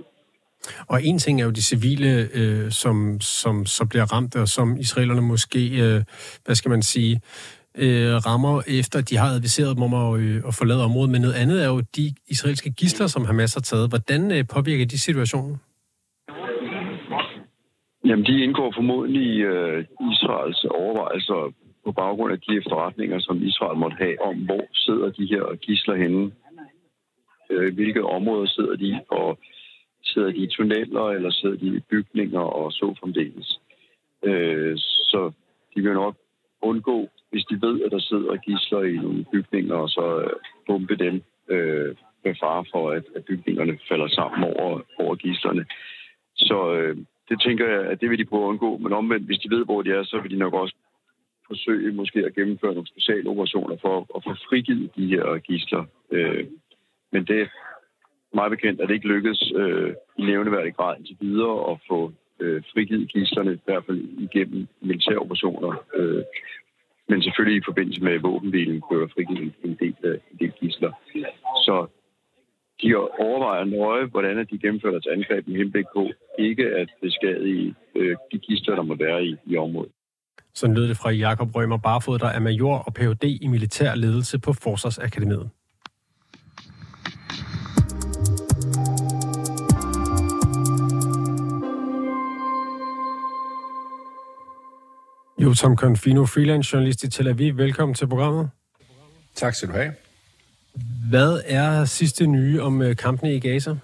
Og 0.87 1.03
en 1.03 1.19
ting 1.19 1.41
er 1.41 1.45
jo 1.45 1.51
de 1.51 1.63
civile, 1.63 2.29
øh, 2.33 2.71
som, 2.71 3.21
som 3.21 3.65
så 3.65 3.85
bliver 3.89 4.05
ramt, 4.13 4.35
og 4.35 4.47
som 4.47 4.77
israelerne 4.77 5.21
måske, 5.21 5.61
øh, 5.83 6.03
hvad 6.45 6.55
skal 6.55 6.69
man 6.69 6.81
sige, 6.81 7.21
øh, 7.77 8.13
rammer 8.27 8.61
efter, 8.79 9.01
de 9.01 9.17
har 9.17 9.29
adviseret 9.35 9.75
dem 9.75 9.83
om 9.83 9.93
at, 9.93 10.21
øh, 10.21 10.37
at 10.47 10.53
forlade 10.59 10.83
området. 10.83 11.11
Men 11.11 11.21
noget 11.21 11.35
andet 11.43 11.63
er 11.63 11.67
jo 11.67 11.79
de 11.79 12.05
israelske 12.27 12.69
gisler, 12.69 13.07
som 13.07 13.25
Hamas 13.25 13.53
har 13.53 13.61
taget. 13.61 13.89
Hvordan 13.89 14.31
øh, 14.31 14.43
påvirker 14.53 14.85
de 14.85 14.99
situationen? 14.99 15.55
Jamen, 18.05 18.25
de 18.25 18.43
indgår 18.43 18.73
formodentlig 18.75 19.23
i 19.35 19.37
øh, 19.53 19.85
Israels 20.11 20.63
overvejelser 20.63 21.53
på 21.85 21.91
baggrund 21.91 22.31
af 22.33 22.39
de 22.39 22.57
efterretninger, 22.57 23.19
som 23.19 23.43
Israel 23.43 23.77
måtte 23.77 23.97
have 23.97 24.21
om, 24.29 24.35
hvor 24.35 24.65
sidder 24.73 25.09
de 25.09 25.25
her 25.25 25.55
gisler 25.55 25.95
henne, 25.95 26.31
øh, 27.51 27.73
hvilke 27.75 28.03
områder 28.05 28.45
sidder 28.45 28.75
de, 28.75 28.99
og 29.09 29.39
sidder 30.03 30.31
de 30.31 30.37
i 30.37 30.47
tunneller, 30.47 31.09
eller 31.09 31.31
sidder 31.31 31.57
de 31.57 31.67
i 31.67 31.79
bygninger 31.79 32.39
og 32.39 32.71
så 32.71 32.95
fremdeles. 32.99 33.59
Øh, 34.23 34.77
så 34.77 35.31
de 35.75 35.81
vil 35.81 35.93
nok 35.93 36.15
undgå, 36.61 37.09
hvis 37.31 37.45
de 37.45 37.61
ved, 37.61 37.81
at 37.81 37.91
der 37.91 37.99
sidder 37.99 38.35
gisler 38.35 38.81
i 38.81 38.95
nogle 38.95 39.25
bygninger, 39.31 39.75
og 39.75 39.89
så 39.89 40.19
øh, 40.19 40.29
bombe 40.67 40.95
dem. 40.95 41.23
Øh, 41.49 41.95
med 42.23 42.35
fare 42.39 42.65
for, 42.71 42.91
at, 42.91 43.03
at 43.15 43.25
bygningerne 43.25 43.79
falder 43.89 44.07
sammen 44.07 44.43
over, 44.43 44.81
over 44.99 45.15
gislerne. 45.15 45.65
Så 46.35 46.73
øh, 46.73 46.97
det 47.29 47.41
tænker 47.41 47.67
jeg, 47.67 47.81
at 47.91 48.01
det 48.01 48.09
vil 48.09 48.19
de 48.19 48.25
prøve 48.25 48.43
at 48.43 48.49
undgå. 48.49 48.77
Men 48.77 48.93
omvendt, 48.93 49.25
hvis 49.25 49.39
de 49.39 49.55
ved, 49.55 49.65
hvor 49.65 49.81
de 49.81 49.91
er, 49.91 50.03
så 50.03 50.19
vil 50.21 50.31
de 50.31 50.37
nok 50.37 50.53
også 50.53 50.75
forsøge 51.47 51.93
måske 51.93 52.25
at 52.25 52.35
gennemføre 52.35 52.73
nogle 52.73 52.87
specialoperationer 52.87 53.77
for 53.81 53.95
at 54.15 54.23
få 54.23 54.33
frigivet 54.49 54.95
de 54.95 55.07
her 55.07 55.37
gisler. 55.37 55.83
Øh, 56.11 56.45
men 57.11 57.25
det 57.25 57.49
meget 58.33 58.51
bekendt, 58.51 58.81
at 58.81 58.87
det 58.87 58.95
ikke 58.95 59.07
lykkedes 59.07 59.51
øh, 59.55 59.93
i 60.17 60.21
nævneværdig 60.21 60.75
grad 60.75 60.97
indtil 60.97 61.17
videre 61.21 61.71
at 61.71 61.77
få 61.89 62.11
øh, 62.39 62.63
frigivet 62.73 63.11
gislerne, 63.11 63.53
i 63.53 63.65
hvert 63.65 63.85
fald 63.85 63.97
igennem 63.97 64.67
militære 64.81 65.17
operationer. 65.17 65.83
Øh, 65.95 66.23
men 67.09 67.23
selvfølgelig 67.23 67.57
i 67.61 67.67
forbindelse 67.69 68.03
med 68.03 68.19
våbenbilen 68.19 68.81
kunne 68.81 69.01
jeg 69.01 69.09
frigive 69.15 69.51
en 69.63 69.77
del, 69.79 69.95
øh, 70.03 70.17
en 70.31 70.37
del 70.39 70.51
gisler. 70.59 70.91
Så 71.65 71.87
de 72.81 72.95
overvejer 72.95 73.63
nøje, 73.63 74.05
hvordan 74.05 74.47
de 74.51 74.57
gennemfører 74.57 74.91
deres 74.91 75.07
angreb 75.17 75.47
med 75.47 75.57
henblik 75.57 75.85
på 75.95 76.09
ikke 76.39 76.65
at 76.81 76.89
beskadige 77.01 77.75
øh, 77.95 78.15
de 78.31 78.37
gister, 78.37 78.75
der 78.75 78.81
må 78.81 78.95
være 78.95 79.25
i, 79.25 79.35
i 79.45 79.57
området. 79.57 79.91
Så 80.53 80.67
lød 80.67 80.87
det 80.87 80.97
fra 80.97 81.09
Jakob 81.09 81.55
Rømer 81.55 81.77
Barfod, 81.77 82.19
der 82.19 82.27
er 82.27 82.39
major 82.39 82.77
og 82.77 82.93
Ph.D. 82.93 83.23
i 83.41 83.47
militær 83.47 83.95
ledelse 83.95 84.39
på 84.39 84.53
Forsvarsakademiet. 84.53 85.49
Jo, 95.39 95.53
Tom 95.53 95.75
Confino, 95.75 96.25
freelance 96.25 96.73
journalist 96.73 97.03
i 97.03 97.09
Tel 97.09 97.27
Aviv. 97.27 97.57
Velkommen 97.57 97.95
til 97.95 98.07
programmet. 98.07 98.49
Tak 99.35 99.55
skal 99.55 99.69
du 99.69 99.73
have. 99.73 99.93
Hvad 101.09 101.41
er 101.45 101.85
sidste 101.85 102.27
nye 102.27 102.61
om 102.61 102.81
øh, 102.81 102.95
kampene 102.95 103.35
i 103.35 103.39
Gaza? 103.39 103.75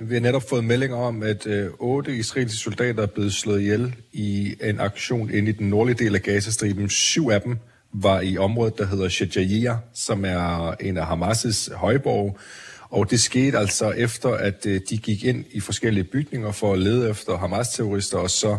Vi 0.00 0.14
har 0.14 0.20
netop 0.20 0.42
fået 0.48 0.64
meldinger 0.64 0.96
om, 0.96 1.22
at 1.22 1.46
øh, 1.46 1.70
otte 1.78 2.16
israelske 2.16 2.58
soldater 2.58 3.02
er 3.02 3.06
blevet 3.06 3.32
slået 3.32 3.60
ihjel 3.60 3.94
i 4.12 4.56
en 4.62 4.80
aktion 4.80 5.30
inde 5.30 5.50
i 5.50 5.52
den 5.52 5.68
nordlige 5.68 6.04
del 6.04 6.14
af 6.14 6.22
Gazastriben. 6.22 6.88
Syv 6.90 7.28
af 7.28 7.40
dem 7.40 7.58
var 7.92 8.20
i 8.20 8.38
området, 8.38 8.78
der 8.78 8.86
hedder 8.86 9.08
Shejaiya, 9.08 9.76
som 9.94 10.24
er 10.24 10.72
en 10.80 10.96
af 10.96 11.04
Hamas' 11.04 11.74
højborg. 11.74 12.38
Og 12.90 13.10
det 13.10 13.20
skete 13.20 13.58
altså 13.58 13.90
efter, 13.90 14.28
at 14.28 14.66
øh, 14.66 14.80
de 14.90 14.98
gik 14.98 15.24
ind 15.24 15.44
i 15.52 15.60
forskellige 15.60 16.04
bygninger 16.04 16.52
for 16.52 16.72
at 16.72 16.78
lede 16.78 17.10
efter 17.10 17.36
Hamas-terrorister, 17.36 18.18
og 18.18 18.30
så 18.30 18.58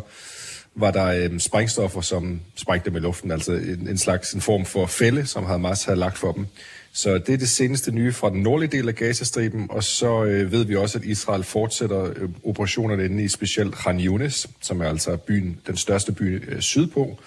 var 0.75 0.91
der 0.91 1.05
øh, 1.05 1.39
sprængstoffer, 1.39 2.01
som 2.01 2.41
sprængte 2.55 2.89
dem 2.89 2.97
i 2.97 2.99
luften, 2.99 3.31
altså 3.31 3.51
en, 3.51 3.87
en 3.89 3.97
slags 3.97 4.33
en 4.33 4.41
form 4.41 4.65
for 4.65 4.85
fælde, 4.85 5.25
som 5.25 5.45
Hamas 5.45 5.83
havde 5.83 5.99
lagt 5.99 6.17
for 6.17 6.31
dem. 6.31 6.47
Så 6.93 7.13
det 7.17 7.29
er 7.29 7.37
det 7.37 7.49
seneste 7.49 7.91
nye 7.91 8.13
fra 8.13 8.29
den 8.29 8.41
nordlige 8.41 8.77
del 8.77 8.87
af 8.87 8.95
Gazastriben, 8.95 9.67
og 9.69 9.83
så 9.83 10.23
øh, 10.23 10.51
ved 10.51 10.65
vi 10.65 10.75
også, 10.75 10.97
at 10.97 11.05
Israel 11.05 11.43
fortsætter 11.43 12.03
øh, 12.03 12.29
operationerne 12.43 13.05
inde 13.05 13.23
i 13.23 13.27
specielt 13.27 13.75
Khan 13.75 13.99
Yunis, 13.99 14.47
som 14.61 14.81
er 14.81 14.89
altså 14.89 15.17
byen, 15.17 15.57
den 15.67 15.77
største 15.77 16.11
by 16.11 16.51
øh, 16.51 16.61
sydpå. 16.61 17.17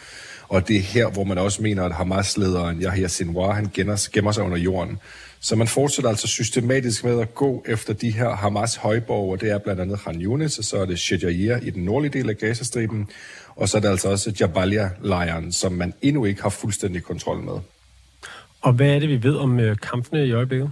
Og 0.48 0.68
det 0.68 0.76
er 0.76 0.80
her, 0.80 1.08
hvor 1.08 1.24
man 1.24 1.38
også 1.38 1.62
mener, 1.62 1.84
at 1.84 1.92
Hamas-lederen 1.92 2.82
Yahya 2.82 3.08
Sinwar, 3.08 3.52
han 3.52 3.70
gemmer, 3.74 4.08
gemmer 4.12 4.32
sig 4.32 4.44
under 4.44 4.58
jorden. 4.58 4.98
Så 5.40 5.56
man 5.56 5.68
fortsætter 5.68 6.10
altså 6.10 6.26
systematisk 6.26 7.04
med 7.04 7.20
at 7.20 7.34
gå 7.34 7.64
efter 7.68 7.92
de 7.92 8.10
her 8.10 8.30
Hamas 8.30 8.76
højborger, 8.76 9.36
det 9.36 9.50
er 9.50 9.58
blandt 9.58 9.80
andet 9.80 10.00
Khan 10.00 10.22
Yunis, 10.22 10.58
og 10.58 10.64
så 10.64 10.76
er 10.76 10.86
det 10.86 10.98
Shejaiya 10.98 11.58
i 11.62 11.70
den 11.70 11.84
nordlige 11.84 12.12
del 12.18 12.28
af 12.28 12.36
Gazastriben, 12.36 13.08
og 13.56 13.68
så 13.68 13.76
er 13.76 13.80
der 13.80 13.90
altså 13.90 14.08
også 14.08 14.32
Jabalia-lejren, 14.40 15.52
som 15.52 15.72
man 15.72 15.94
endnu 16.02 16.24
ikke 16.24 16.42
har 16.42 16.48
fuldstændig 16.48 17.02
kontrol 17.02 17.42
med. 17.42 17.54
Og 18.60 18.72
hvad 18.72 18.88
er 18.88 18.98
det, 18.98 19.08
vi 19.08 19.22
ved 19.22 19.36
om 19.36 19.60
øh, 19.60 19.76
kampene 19.76 20.26
i 20.26 20.32
øjeblikket? 20.32 20.70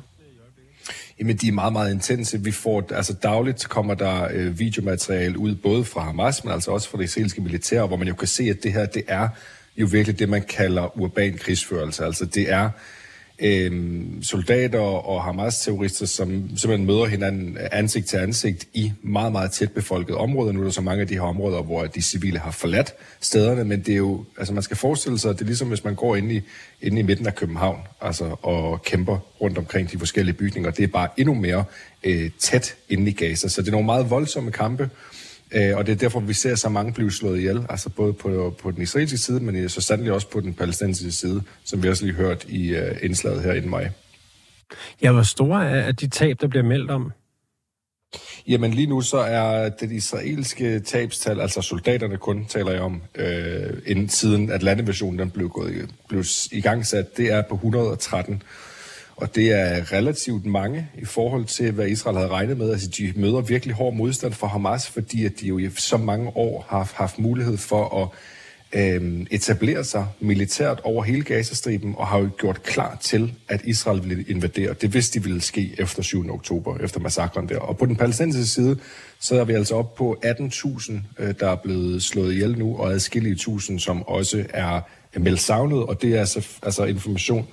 Jamen, 1.19 1.37
de 1.37 1.49
er 1.49 1.53
meget, 1.53 1.73
meget 1.73 1.93
intense. 1.93 2.41
Vi 2.41 2.51
får, 2.51 2.85
altså 2.91 3.13
dagligt 3.13 3.69
kommer 3.69 3.95
der 3.95 4.29
øh, 4.33 4.59
videomateriale 4.59 5.39
ud, 5.39 5.55
både 5.55 5.85
fra 5.85 6.01
Hamas, 6.01 6.45
men 6.45 6.53
altså 6.53 6.71
også 6.71 6.91
fra 6.91 6.99
det 6.99 7.05
israelske 7.05 7.41
militær, 7.41 7.87
hvor 7.87 7.97
man 7.97 8.09
jo 8.09 8.15
kan 8.15 8.29
se, 8.29 8.45
at 8.45 8.63
det 8.63 8.73
her, 8.73 8.87
det 8.87 9.03
er 9.09 9.29
jo 9.77 9.89
virkelig 9.93 10.19
det, 10.19 10.29
man 10.29 10.43
kalder 10.43 11.01
urban 11.01 11.37
krigsførelse. 11.39 12.05
Altså, 12.05 12.25
det 12.25 12.53
er 12.53 12.71
øh, 13.39 14.05
soldater 14.23 14.81
og 14.81 15.23
Hamas-terrorister, 15.23 16.07
som 16.07 16.29
simpelthen 16.31 16.87
møder 16.87 17.05
hinanden 17.05 17.59
ansigt 17.73 18.07
til 18.07 18.17
ansigt 18.17 18.69
i 18.75 18.93
meget, 19.03 19.33
meget 19.33 19.53
tæt 19.53 19.73
befolkede 19.73 20.19
områder. 20.19 20.53
Nu 20.53 20.61
er 20.61 20.65
der 20.65 20.71
så 20.71 20.81
mange 20.81 21.01
af 21.01 21.09
de 21.09 21.15
her 21.15 21.21
områder, 21.21 21.63
hvor 21.63 21.87
de 21.87 22.03
civile 22.03 22.39
har 22.39 22.51
forladt 22.51 22.95
stederne, 23.21 23.65
men 23.65 23.81
det 23.81 23.93
er 23.93 23.97
jo, 23.97 24.25
altså 24.39 24.55
man 24.55 24.63
skal 24.63 24.77
forestille 24.77 25.19
sig, 25.19 25.31
at 25.31 25.37
det 25.37 25.43
er 25.43 25.47
ligesom, 25.47 25.69
hvis 25.69 25.85
man 25.85 25.95
går 25.95 26.17
ind 26.17 26.33
i, 26.33 26.41
ind 26.83 26.99
i 26.99 27.03
midten 27.03 27.27
af 27.27 27.35
København 27.35 27.81
altså, 28.01 28.37
og 28.43 28.83
kæmper 28.83 29.19
rundt 29.41 29.59
omkring 29.59 29.93
de 29.93 29.99
forskellige 29.99 30.35
bygninger. 30.35 30.71
Det 30.71 30.83
er 30.83 30.89
bare 30.89 31.09
endnu 31.17 31.35
mere 31.35 31.65
øh, 32.05 32.31
tæt 32.39 32.77
inde 32.89 33.11
i 33.11 33.15
Gaza, 33.15 33.49
så 33.49 33.63
det 33.63 33.69
er 33.69 33.73
nogle 33.73 33.87
meget 33.87 34.11
voldsomme 34.11 34.53
kampe, 34.53 34.91
Øh, 35.53 35.77
og 35.77 35.87
det 35.87 35.93
er 35.93 35.97
derfor, 35.97 36.21
vi 36.21 36.33
ser 36.33 36.55
så 36.55 36.69
mange 36.69 36.93
blive 36.93 37.13
slået 37.13 37.39
ihjel, 37.39 37.67
altså 37.69 37.89
både 37.89 38.13
på, 38.13 38.57
på 38.63 38.71
den 38.71 38.83
israelske 38.83 39.19
side, 39.19 39.41
men 39.41 39.69
så 39.69 39.81
sandelig 39.81 40.13
også 40.13 40.31
på 40.31 40.41
den 40.41 40.55
palæstinensiske 40.55 41.13
side, 41.13 41.43
som 41.65 41.83
vi 41.83 41.89
også 41.89 42.05
lige 42.05 42.15
hørt 42.15 42.45
i 42.49 42.73
uh, 42.73 42.97
indslaget 43.03 43.43
her 43.43 43.53
inden 43.53 43.71
mig. 43.71 43.93
Ja, 45.03 45.13
hvor 45.13 45.23
store 45.23 45.67
er 45.67 45.93
de 45.93 46.09
tab, 46.09 46.41
der 46.41 46.47
bliver 46.47 46.65
meldt 46.65 46.91
om? 46.91 47.13
Jamen 48.49 48.75
lige 48.75 48.87
nu 48.87 49.01
så 49.01 49.19
er 49.19 49.69
det 49.69 49.93
israelske 49.93 50.81
tabstal, 50.81 51.41
altså 51.41 51.63
soldaterne 51.63 52.17
kun 52.17 52.47
taler 52.47 52.73
jeg 52.73 52.81
om, 52.81 53.03
øh, 53.15 53.73
inden 53.87 54.09
siden 54.09 54.51
at 54.51 54.63
landeversionen 54.63 55.19
den 55.19 55.31
blev, 55.31 55.49
gået, 55.49 55.91
blev 56.09 56.25
i 56.53 56.61
gang 56.61 56.87
sat, 56.87 57.17
det 57.17 57.33
er 57.33 57.43
på 57.43 57.55
113 57.55 58.43
og 59.17 59.35
det 59.35 59.53
er 59.53 59.93
relativt 59.93 60.47
mange 60.47 60.89
i 60.99 61.05
forhold 61.05 61.45
til, 61.45 61.71
hvad 61.71 61.89
Israel 61.89 62.17
havde 62.17 62.29
regnet 62.29 62.57
med. 62.57 62.71
Altså, 62.71 62.89
de 62.89 63.13
møder 63.17 63.41
virkelig 63.41 63.75
hård 63.75 63.95
modstand 63.95 64.33
fra 64.33 64.47
Hamas, 64.47 64.89
fordi 64.89 65.25
at 65.25 65.33
de 65.41 65.47
jo 65.47 65.59
i 65.59 65.71
så 65.77 65.97
mange 65.97 66.37
år 66.37 66.67
har 66.69 66.93
haft 66.95 67.19
mulighed 67.19 67.57
for 67.57 68.03
at 68.03 68.09
øh, 68.81 69.27
etablere 69.31 69.85
sig 69.85 70.07
militært 70.21 70.81
over 70.85 71.03
hele 71.03 71.23
Gazastriben, 71.23 71.95
og 71.99 72.07
har 72.07 72.19
jo 72.19 72.29
gjort 72.39 72.63
klar 72.63 72.97
til, 73.01 73.35
at 73.49 73.61
Israel 73.65 74.09
ville 74.09 74.25
invadere. 74.29 74.75
Det 74.75 74.95
vidste 74.95 75.19
de 75.19 75.25
ville 75.25 75.41
ske 75.41 75.75
efter 75.79 76.03
7. 76.03 76.31
oktober, 76.31 76.79
efter 76.79 77.01
massakren 77.01 77.49
der. 77.49 77.59
Og 77.59 77.79
på 77.79 77.87
den 77.87 77.97
palæstinensiske 77.97 78.55
side, 78.55 78.79
så 79.21 79.41
er 79.41 79.45
vi 79.45 79.53
altså 79.53 79.75
op 79.75 79.95
på 79.95 80.17
18.000, 80.25 80.93
øh, 81.19 81.35
der 81.41 81.51
er 81.51 81.57
blevet 81.57 82.03
slået 82.03 82.33
ihjel 82.33 82.59
nu, 82.59 82.77
og 82.77 82.93
adskillige 82.93 83.37
tusind, 83.37 83.81
som 83.81 84.03
også 84.03 84.45
er 84.49 84.81
meldt 85.19 85.41
savnet, 85.41 85.83
og 85.83 86.03
det 86.03 86.15
er 86.15 86.21
altså, 86.21 86.49
altså 86.63 86.85
information, 86.85 87.49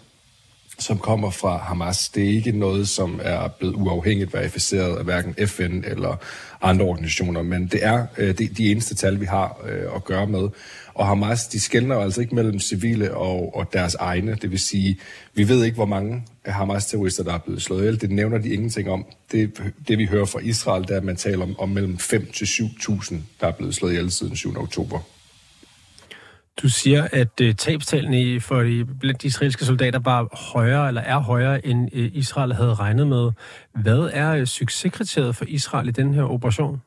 som 0.80 0.98
kommer 0.98 1.30
fra 1.30 1.58
Hamas. 1.58 2.10
Det 2.10 2.24
er 2.24 2.30
ikke 2.30 2.52
noget, 2.52 2.88
som 2.90 3.20
er 3.24 3.48
blevet 3.48 3.76
uafhængigt 3.76 4.34
verificeret 4.34 4.98
af 4.98 5.04
hverken 5.04 5.48
FN 5.48 5.84
eller 5.88 6.16
andre 6.62 6.86
organisationer, 6.86 7.42
men 7.42 7.68
det 7.68 7.86
er 7.86 8.06
øh, 8.18 8.38
de, 8.38 8.48
de 8.48 8.72
eneste 8.72 8.96
tal, 8.96 9.20
vi 9.20 9.26
har 9.26 9.58
øh, 9.70 9.96
at 9.96 10.04
gøre 10.04 10.28
med. 10.28 10.50
Og 10.94 11.08
Hamas, 11.08 11.48
de 11.48 11.60
skældner 11.60 11.98
altså 11.98 12.22
ikke 12.22 12.36
mellem 12.36 12.60
civile 12.60 13.14
og, 13.14 13.56
og 13.56 13.74
deres 13.74 13.96
egne. 13.96 14.38
Det 14.42 14.52
vil 14.52 14.60
sige, 14.60 15.00
vi 15.34 15.48
ved 15.48 15.64
ikke, 15.64 15.76
hvor 15.76 15.86
mange 15.86 16.24
Hamas-terrorister, 16.46 17.24
der 17.24 17.34
er 17.34 17.38
blevet 17.38 17.62
slået 17.62 17.80
ihjel. 17.80 18.02
Det 18.02 18.12
nævner 18.12 18.38
de 18.38 18.50
ingenting 18.50 18.90
om. 18.90 19.06
Det, 19.32 19.62
det 19.88 19.98
vi 19.98 20.06
hører 20.06 20.26
fra 20.26 20.40
Israel, 20.40 20.84
det 20.84 20.92
er, 20.92 20.98
at 20.98 21.04
man 21.04 21.16
taler 21.16 21.44
om, 21.44 21.60
om 21.60 21.70
mellem 21.70 21.98
5 21.98 22.32
til 22.32 22.46
7.000, 22.46 23.16
der 23.42 23.48
er 23.48 23.52
blevet 23.52 23.76
slået 23.76 23.92
ihjel 23.92 24.12
siden 24.12 24.36
7. 24.36 24.58
oktober. 24.58 25.00
Du 26.62 26.70
siger, 26.70 27.08
at 27.12 27.42
uh, 27.42 27.52
tabstallene 27.58 28.42
for 28.42 28.60
de, 28.60 28.86
blandt 29.00 29.22
de 29.22 29.28
israelske 29.28 29.66
soldater 29.66 30.00
var 30.00 30.52
højere, 30.54 30.88
eller 30.88 31.02
er 31.02 31.20
højere, 31.20 31.66
end 31.66 31.90
uh, 31.94 32.18
Israel 32.18 32.54
havde 32.54 32.74
regnet 32.74 33.08
med. 33.08 33.32
Hvad 33.82 34.10
er 34.14 34.42
uh, 34.42 34.46
succeskriteriet 34.46 35.36
for 35.36 35.46
Israel 35.48 35.88
i 35.88 35.92
den 35.92 36.14
her 36.14 36.24
operation? 36.24 36.82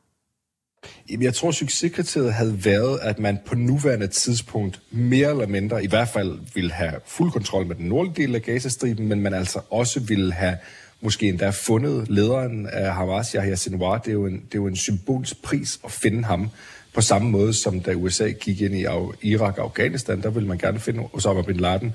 Jeg 1.09 1.33
tror, 1.33 1.51
succeskriteriet 1.51 2.33
havde 2.33 2.65
været, 2.65 2.99
at 3.01 3.19
man 3.19 3.39
på 3.45 3.55
nuværende 3.55 4.07
tidspunkt 4.07 4.81
mere 4.91 5.29
eller 5.29 5.47
mindre, 5.47 5.83
i 5.83 5.87
hvert 5.87 6.07
fald 6.07 6.39
ville 6.53 6.71
have 6.71 6.93
fuld 7.05 7.31
kontrol 7.31 7.65
med 7.65 7.75
den 7.75 7.85
nordlige 7.85 8.15
del 8.27 8.35
af 8.35 8.41
Gazastriben, 8.41 9.07
men 9.07 9.21
man 9.21 9.33
altså 9.33 9.59
også 9.69 9.99
ville 9.99 10.33
have 10.33 10.57
måske 11.01 11.27
endda 11.29 11.49
fundet 11.49 12.09
lederen 12.09 12.67
af 12.67 12.93
Hamas, 12.93 13.31
Yahya 13.31 13.55
Sinwar. 13.55 13.97
Det 13.97 14.07
er 14.07 14.13
jo 14.13 14.25
en, 14.25 14.33
det 14.33 14.53
er 14.53 14.59
jo 14.59 14.67
en 14.67 14.75
symbolsk 14.75 15.41
pris 15.41 15.79
at 15.85 15.91
finde 15.91 16.23
ham. 16.23 16.49
På 16.97 17.01
samme 17.01 17.29
måde 17.29 17.53
som 17.53 17.79
da 17.79 17.93
USA 17.93 18.29
gik 18.29 18.61
ind 18.61 18.75
i 18.75 18.85
Irak 19.21 19.57
og 19.57 19.63
Afghanistan, 19.63 20.21
der 20.21 20.29
ville 20.29 20.47
man 20.47 20.57
gerne 20.57 20.79
finde 20.79 21.03
Osama 21.13 21.41
bin 21.41 21.57
Laden. 21.57 21.93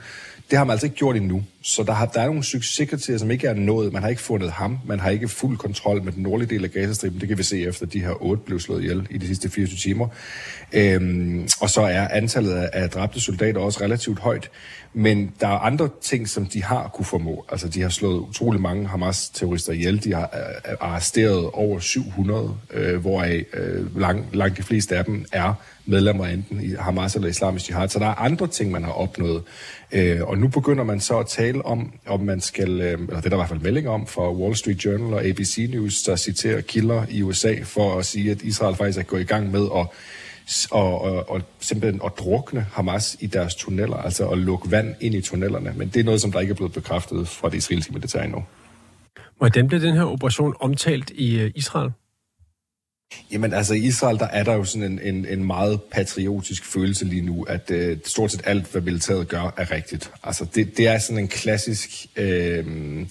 Det 0.51 0.59
har 0.59 0.65
man 0.65 0.73
altså 0.73 0.87
ikke 0.87 0.97
gjort 0.97 1.17
endnu. 1.17 1.43
Så 1.63 1.83
der, 1.83 1.93
har, 1.93 2.07
der 2.07 2.21
er 2.21 2.27
nogle 2.27 2.45
succeskriterier, 2.45 3.19
som 3.19 3.31
ikke 3.31 3.47
er 3.47 3.55
nået. 3.55 3.93
Man 3.93 4.03
har 4.03 4.09
ikke 4.09 4.23
fundet 4.23 4.51
ham. 4.51 4.79
Man 4.87 5.01
har 5.01 5.11
ikke 5.11 5.29
fuld 5.29 5.59
kontrol 5.59 6.03
med 6.03 6.13
den 6.13 6.23
nordlige 6.23 6.51
del 6.51 6.65
af 6.65 6.71
Gazastriben. 6.71 7.21
Det 7.21 7.29
kan 7.29 7.39
vi 7.39 7.43
se 7.43 7.63
efter, 7.63 7.87
de 7.87 8.01
her 8.01 8.23
otte 8.23 8.43
blev 8.47 8.61
slået 8.61 8.83
ihjel 8.83 9.07
i 9.11 9.19
de 9.19 9.27
sidste 9.27 9.51
24 9.51 9.77
timer. 9.77 10.09
Øhm, 10.73 11.49
og 11.61 11.71
så 11.71 11.81
er 11.81 12.09
antallet 12.09 12.53
af 12.53 12.91
dræbte 12.91 13.21
soldater 13.21 13.61
også 13.61 13.81
relativt 13.81 14.19
højt. 14.19 14.51
Men 14.95 15.33
der 15.41 15.47
er 15.49 15.59
andre 15.59 15.89
ting, 16.01 16.29
som 16.29 16.47
de 16.47 16.63
har 16.63 16.89
kunne 16.89 17.05
formå. 17.05 17.45
Altså, 17.49 17.69
de 17.69 17.83
har 17.83 17.89
slået 17.89 18.21
utrolig 18.21 18.61
mange 18.61 18.89
Hamas-terrorister 18.89 19.73
ihjel. 19.73 20.05
De 20.05 20.15
har 20.15 20.23
øh, 20.23 20.75
arresteret 20.81 21.51
over 21.53 21.79
700, 21.79 22.57
øh, 22.73 23.01
hvoraf 23.01 23.45
øh, 23.55 24.01
lang, 24.01 24.27
langt 24.33 24.59
de 24.59 24.63
fleste 24.63 24.97
af 24.97 25.05
dem 25.05 25.25
er 25.33 25.55
medlemmer 25.87 26.27
enten 26.27 26.61
i 26.61 26.75
Hamas 26.79 27.15
eller 27.15 27.29
Islamisk 27.29 27.69
Jihad. 27.69 27.89
Så 27.89 27.99
der 27.99 28.07
er 28.07 28.15
andre 28.15 28.47
ting, 28.47 28.71
man 28.71 28.85
har 28.85 28.93
opnået. 28.93 29.43
Øh, 29.93 30.23
og 30.23 30.39
nu 30.39 30.49
begynder 30.49 30.85
man 30.85 31.01
så 31.01 31.19
at 31.19 31.27
tale 31.27 31.65
om, 31.67 31.93
om 32.07 32.21
man 32.21 32.41
skal, 32.41 32.81
øh, 32.81 32.93
eller 32.93 33.07
det 33.07 33.17
er 33.17 33.21
der 33.21 33.37
i 33.37 33.39
hvert 33.39 33.49
fald 33.49 33.61
melding 33.61 33.89
om 33.89 34.07
fra 34.07 34.33
Wall 34.33 34.57
Street 34.57 34.85
Journal 34.85 35.15
og 35.15 35.25
ABC 35.25 35.69
News, 35.71 36.03
der 36.03 36.17
citerer 36.17 36.61
kilder 36.61 37.05
i 37.11 37.23
USA 37.23 37.55
for 37.65 37.99
at 37.99 38.07
sige, 38.07 38.31
at 38.31 38.43
Israel 38.43 38.77
faktisk 38.77 38.99
er 38.99 39.03
gået 39.03 39.21
i 39.21 39.25
gang 39.25 39.51
med 39.51 39.69
at 39.77 39.87
og, 40.71 41.01
og, 41.01 41.31
og 41.31 41.43
simpelthen 41.61 42.01
at 42.05 42.13
drukne 42.19 42.67
Hamas 42.73 43.17
i 43.21 43.27
deres 43.27 43.55
tunneller, 43.55 43.97
altså 43.97 44.29
at 44.29 44.39
lukke 44.39 44.71
vand 44.71 44.95
ind 45.01 45.15
i 45.15 45.21
tunnellerne. 45.21 45.73
Men 45.77 45.89
det 45.89 46.01
er 46.01 46.05
noget, 46.05 46.21
som 46.21 46.33
der 46.33 46.41
ikke 46.41 46.51
er 46.51 46.57
blevet 46.57 46.73
bekræftet 46.73 47.29
fra 47.29 47.51
det 47.51 47.57
israelske 47.57 47.93
militær 47.93 48.23
endnu. 48.23 48.45
Hvordan 49.39 49.69
blev 49.69 49.81
den 49.81 49.95
her 49.95 50.05
operation 50.05 50.55
omtalt 50.61 51.11
i 51.11 51.41
øh, 51.41 51.51
Israel? 51.55 51.91
Jamen 53.33 53.53
altså 53.53 53.75
i 53.75 53.79
Israel, 53.79 54.19
der 54.19 54.27
er 54.27 54.45
der 54.45 54.55
jo 54.55 54.65
sådan 54.65 54.93
en, 54.93 55.01
en, 55.15 55.27
en 55.27 55.45
meget 55.45 55.81
patriotisk 55.83 56.65
følelse 56.65 57.05
lige 57.05 57.23
nu, 57.23 57.43
at 57.43 57.71
øh, 57.71 57.99
stort 58.05 58.33
set 58.33 58.43
alt, 58.45 58.73
hvad 58.73 58.83
militæret 58.83 59.29
gør, 59.29 59.55
er 59.57 59.71
rigtigt. 59.71 60.11
Altså 60.23 60.47
det, 60.55 60.77
det 60.77 60.89
er 60.89 60.99
sådan 60.99 61.19
en 61.19 61.29
klassisk... 61.29 61.91
Øh, 62.17 63.07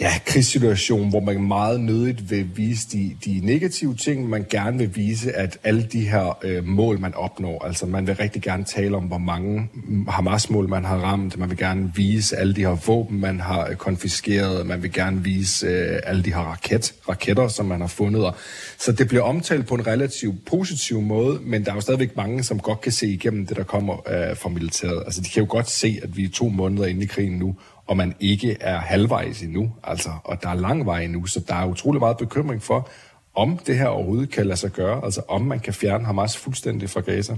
ja, 0.00 0.12
krigssituation, 0.26 1.08
hvor 1.08 1.20
man 1.20 1.42
meget 1.42 1.80
nødigt 1.80 2.30
vil 2.30 2.46
vise 2.56 2.88
de, 2.92 3.16
de 3.24 3.40
negative 3.42 3.94
ting, 3.94 4.28
man 4.28 4.46
gerne 4.50 4.78
vil 4.78 4.96
vise, 4.96 5.32
at 5.32 5.58
alle 5.64 5.82
de 5.82 6.08
her 6.08 6.38
øh, 6.42 6.64
mål, 6.64 7.00
man 7.00 7.14
opnår, 7.14 7.64
altså 7.64 7.86
man 7.86 8.06
vil 8.06 8.16
rigtig 8.16 8.42
gerne 8.42 8.64
tale 8.64 8.96
om, 8.96 9.04
hvor 9.04 9.18
mange 9.18 9.68
Hamas-mål 10.08 10.68
man 10.68 10.84
har 10.84 10.96
ramt, 10.96 11.38
man 11.38 11.50
vil 11.50 11.58
gerne 11.58 11.92
vise 11.94 12.36
alle 12.36 12.54
de 12.54 12.60
her 12.60 12.76
våben, 12.86 13.20
man 13.20 13.40
har 13.40 13.68
øh, 13.68 13.76
konfiskeret, 13.76 14.66
man 14.66 14.82
vil 14.82 14.92
gerne 14.92 15.24
vise 15.24 15.66
øh, 15.66 16.00
alle 16.06 16.22
de 16.22 16.34
her 16.34 16.40
raket, 16.40 16.94
raketter, 17.08 17.48
som 17.48 17.66
man 17.66 17.80
har 17.80 17.88
fundet. 17.88 18.34
Så 18.78 18.92
det 18.92 19.08
bliver 19.08 19.22
omtalt 19.22 19.66
på 19.66 19.74
en 19.74 19.86
relativt 19.86 20.44
positiv 20.44 21.00
måde, 21.00 21.38
men 21.42 21.64
der 21.64 21.70
er 21.70 21.74
jo 21.74 21.80
stadigvæk 21.80 22.16
mange, 22.16 22.42
som 22.42 22.58
godt 22.58 22.80
kan 22.80 22.92
se 22.92 23.06
igennem 23.06 23.46
det, 23.46 23.56
der 23.56 23.62
kommer 23.62 23.94
øh, 23.94 24.36
fra 24.36 24.48
militæret. 24.48 25.02
Altså 25.04 25.20
de 25.20 25.28
kan 25.28 25.42
jo 25.42 25.46
godt 25.50 25.70
se, 25.70 26.00
at 26.02 26.16
vi 26.16 26.24
er 26.24 26.30
to 26.34 26.48
måneder 26.48 26.86
inde 26.86 27.02
i 27.02 27.06
krigen 27.06 27.38
nu, 27.38 27.54
og 27.90 27.96
man 27.96 28.14
ikke 28.20 28.56
er 28.60 28.78
halvvejs 28.78 29.42
endnu, 29.42 29.72
altså, 29.84 30.10
og 30.24 30.42
der 30.42 30.48
er 30.48 30.54
lang 30.54 30.86
vej 30.86 31.00
endnu, 31.00 31.26
så 31.26 31.44
der 31.48 31.54
er 31.54 31.66
utrolig 31.66 32.00
meget 32.00 32.16
bekymring 32.16 32.62
for, 32.62 32.88
om 33.34 33.58
det 33.66 33.78
her 33.78 33.86
overhovedet 33.86 34.30
kan 34.30 34.46
lade 34.46 34.56
sig 34.56 34.70
gøre, 34.72 35.04
altså 35.04 35.22
om 35.28 35.42
man 35.42 35.60
kan 35.60 35.74
fjerne 35.74 36.04
Hamas 36.04 36.36
fuldstændig 36.36 36.90
fra 36.90 37.00
Gaza. 37.00 37.36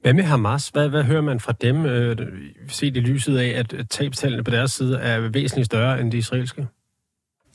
Hvad 0.00 0.14
med 0.14 0.24
Hamas? 0.24 0.68
Hvad, 0.68 0.88
hvad 0.88 1.02
hører 1.02 1.20
man 1.20 1.40
fra 1.40 1.52
dem, 1.60 1.86
øh, 1.86 2.16
set 2.68 2.96
i 2.96 3.00
lyset 3.00 3.38
af, 3.38 3.58
at 3.58 3.74
tabstallene 3.90 4.44
på 4.44 4.50
deres 4.50 4.72
side 4.72 4.98
er 4.98 5.20
væsentligt 5.20 5.66
større 5.66 6.00
end 6.00 6.12
de 6.12 6.18
israelske? 6.18 6.66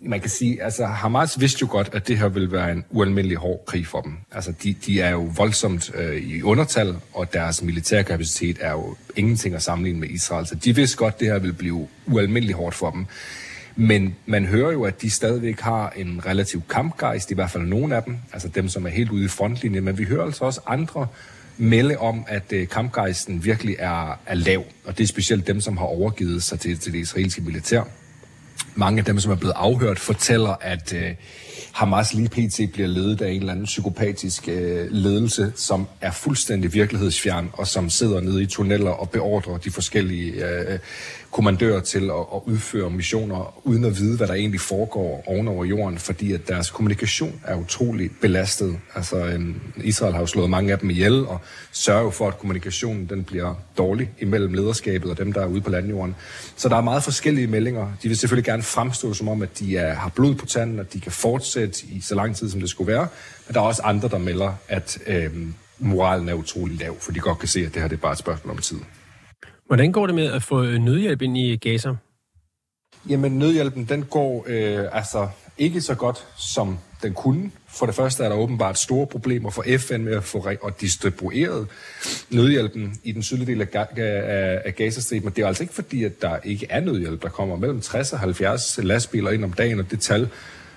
Man 0.01 0.19
kan 0.19 0.29
sige, 0.29 0.63
altså 0.63 0.85
Hamas 0.85 1.39
vidste 1.39 1.57
jo 1.61 1.67
godt, 1.69 1.89
at 1.93 2.07
det 2.07 2.17
her 2.17 2.27
ville 2.27 2.51
være 2.51 2.71
en 2.71 2.85
ualmindelig 2.89 3.37
hård 3.37 3.63
krig 3.65 3.87
for 3.87 4.01
dem. 4.01 4.17
Altså 4.31 4.53
de, 4.63 4.75
de 4.85 5.01
er 5.01 5.09
jo 5.09 5.31
voldsomt 5.35 5.91
øh, 5.95 6.15
i 6.15 6.41
undertal, 6.41 6.95
og 7.13 7.33
deres 7.33 7.61
militærkapacitet 7.61 8.57
er 8.61 8.71
jo 8.71 8.95
ingenting 9.15 9.55
at 9.55 9.61
sammenligne 9.61 9.99
med 9.99 10.09
Israel. 10.09 10.47
Så 10.47 10.55
de 10.55 10.75
vidste 10.75 10.97
godt, 10.97 11.13
at 11.13 11.19
det 11.19 11.27
her 11.27 11.39
ville 11.39 11.53
blive 11.53 11.87
ualmindelig 12.05 12.55
hårdt 12.55 12.75
for 12.75 12.91
dem. 12.91 13.05
Men 13.75 14.15
man 14.25 14.45
hører 14.45 14.71
jo, 14.71 14.83
at 14.83 15.01
de 15.01 15.09
stadigvæk 15.09 15.59
har 15.59 15.93
en 15.95 16.25
relativ 16.25 16.61
kampgejst, 16.69 17.31
i 17.31 17.33
hvert 17.33 17.51
fald 17.51 17.63
nogle 17.63 17.95
af 17.95 18.03
dem, 18.03 18.17
altså 18.33 18.47
dem, 18.47 18.69
som 18.69 18.85
er 18.85 18.89
helt 18.89 19.11
ude 19.11 19.25
i 19.25 19.27
frontlinjen. 19.27 19.83
Men 19.83 19.97
vi 19.97 20.03
hører 20.03 20.25
altså 20.25 20.45
også 20.45 20.61
andre 20.67 21.07
melde 21.57 21.97
om, 21.97 22.25
at 22.27 22.53
øh, 22.53 22.67
kampgejsten 22.67 23.45
virkelig 23.45 23.75
er, 23.79 24.19
er 24.25 24.35
lav, 24.35 24.63
og 24.85 24.97
det 24.97 25.03
er 25.03 25.07
specielt 25.07 25.47
dem, 25.47 25.61
som 25.61 25.77
har 25.77 25.85
overgivet 25.85 26.43
sig 26.43 26.59
til, 26.59 26.79
til 26.79 26.93
det 26.93 26.99
israelske 26.99 27.41
militær 27.41 27.83
mange 28.77 28.99
af 28.99 29.05
dem, 29.05 29.19
som 29.19 29.31
er 29.31 29.35
blevet 29.35 29.53
afhørt, 29.55 29.99
fortæller, 29.99 30.55
at 30.61 30.93
øh, 30.93 31.15
Hamas 31.71 32.13
lige 32.13 32.29
pt. 32.29 32.73
bliver 32.73 32.87
ledet 32.87 33.21
af 33.21 33.29
en 33.31 33.39
eller 33.39 33.51
anden 33.51 33.65
psykopatisk 33.65 34.47
øh, 34.47 34.87
ledelse, 34.91 35.51
som 35.55 35.87
er 36.01 36.11
fuldstændig 36.11 36.73
virkelighedsfjern, 36.73 37.49
og 37.53 37.67
som 37.67 37.89
sidder 37.89 38.21
nede 38.21 38.43
i 38.43 38.45
tunneller 38.45 38.91
og 38.91 39.09
beordrer 39.09 39.57
de 39.57 39.71
forskellige 39.71 40.45
øh, 40.45 40.79
kommandører 41.37 41.79
til 41.79 42.03
at, 42.09 42.25
at 42.35 42.41
udføre 42.45 42.89
missioner, 42.89 43.59
uden 43.63 43.85
at 43.85 43.97
vide, 43.97 44.17
hvad 44.17 44.27
der 44.27 44.33
egentlig 44.33 44.61
foregår 44.61 45.23
ovenover 45.27 45.65
jorden, 45.65 45.97
fordi 45.97 46.33
at 46.33 46.47
deres 46.47 46.69
kommunikation 46.69 47.41
er 47.45 47.55
utrolig 47.55 48.11
belastet. 48.21 48.79
Altså, 48.95 49.17
øhm, 49.17 49.61
Israel 49.83 50.13
har 50.13 50.19
jo 50.19 50.25
slået 50.25 50.49
mange 50.49 50.71
af 50.71 50.79
dem 50.79 50.89
ihjel, 50.89 51.27
og 51.27 51.39
sørger 51.71 52.03
jo 52.03 52.09
for, 52.09 52.27
at 52.27 52.37
kommunikationen 52.37 53.05
den 53.05 53.23
bliver 53.23 53.53
dårlig 53.77 54.09
imellem 54.19 54.53
lederskabet 54.53 55.11
og 55.11 55.17
dem, 55.17 55.33
der 55.33 55.41
er 55.41 55.45
ude 55.45 55.61
på 55.61 55.69
landjorden. 55.69 56.15
Så 56.55 56.69
der 56.69 56.75
er 56.75 56.81
meget 56.81 57.03
forskellige 57.03 57.47
meldinger. 57.47 57.87
De 58.03 58.07
vil 58.07 58.17
selvfølgelig 58.17 58.45
gerne 58.45 58.63
fremstå 58.63 59.13
som 59.13 59.27
om, 59.27 59.41
at 59.41 59.59
de 59.59 59.77
er, 59.77 59.93
har 59.93 60.09
blod 60.09 60.35
på 60.35 60.45
tanden, 60.45 60.79
at 60.79 60.93
de 60.93 60.99
kan 60.99 61.11
fortsætte 61.11 61.85
i 61.85 62.01
så 62.01 62.15
lang 62.15 62.35
tid, 62.35 62.49
som 62.49 62.59
det 62.59 62.69
skulle 62.69 62.93
være. 62.93 63.07
Men 63.47 63.53
der 63.53 63.61
er 63.61 63.65
også 63.65 63.81
andre, 63.81 64.09
der 64.09 64.17
melder, 64.17 64.53
at 64.67 64.97
øhm, 65.07 65.53
moralen 65.79 66.29
er 66.29 66.33
utrolig 66.33 66.79
lav, 66.79 66.95
for 66.99 67.11
de 67.11 67.19
godt 67.19 67.39
kan 67.39 67.47
se, 67.47 67.59
at 67.59 67.73
det 67.73 67.81
her 67.81 67.89
det 67.89 67.95
er 67.95 68.01
bare 68.01 68.11
et 68.11 68.19
spørgsmål 68.19 68.51
om 68.51 68.61
tid. 68.61 68.77
Hvordan 69.67 69.91
går 69.91 70.05
det 70.05 70.15
med 70.15 70.25
at 70.25 70.43
få 70.43 70.63
øh, 70.63 70.79
nødhjælp 70.79 71.21
ind 71.21 71.37
i 71.37 71.55
Gaza? 71.55 71.93
Jamen, 73.09 73.31
nødhjælpen, 73.39 73.85
den 73.85 74.03
går 74.03 74.45
øh, 74.47 74.85
altså 74.91 75.27
ikke 75.57 75.81
så 75.81 75.95
godt, 75.95 76.25
som 76.37 76.77
den 77.03 77.13
kunne. 77.13 77.51
For 77.67 77.85
det 77.85 77.95
første 77.95 78.23
er 78.23 78.29
der 78.29 78.35
åbenbart 78.35 78.79
store 78.79 79.07
problemer 79.07 79.49
for 79.49 79.65
FN 79.77 80.01
med 80.01 80.15
at 80.15 80.23
få 80.23 80.47
og 80.61 80.81
distribueret 80.81 81.67
nødhjælpen 82.29 82.99
i 83.03 83.11
den 83.11 83.23
sydlige 83.23 83.47
del 83.47 83.61
af, 83.61 83.87
af, 83.97 84.61
af 84.65 84.75
Gazastriben. 84.75 85.31
Det 85.31 85.43
er 85.43 85.47
altså 85.47 85.63
ikke 85.63 85.73
fordi, 85.73 86.03
at 86.03 86.21
der 86.21 86.37
ikke 86.43 86.67
er 86.69 86.79
nødhjælp. 86.79 87.21
Der 87.21 87.29
kommer 87.29 87.55
mellem 87.55 87.81
60 87.81 88.13
og 88.13 88.19
70 88.19 88.79
lastbiler 88.83 89.31
ind 89.31 89.43
om 89.43 89.53
dagen, 89.53 89.79
og 89.79 89.91
det 89.91 89.99
tal 89.99 90.29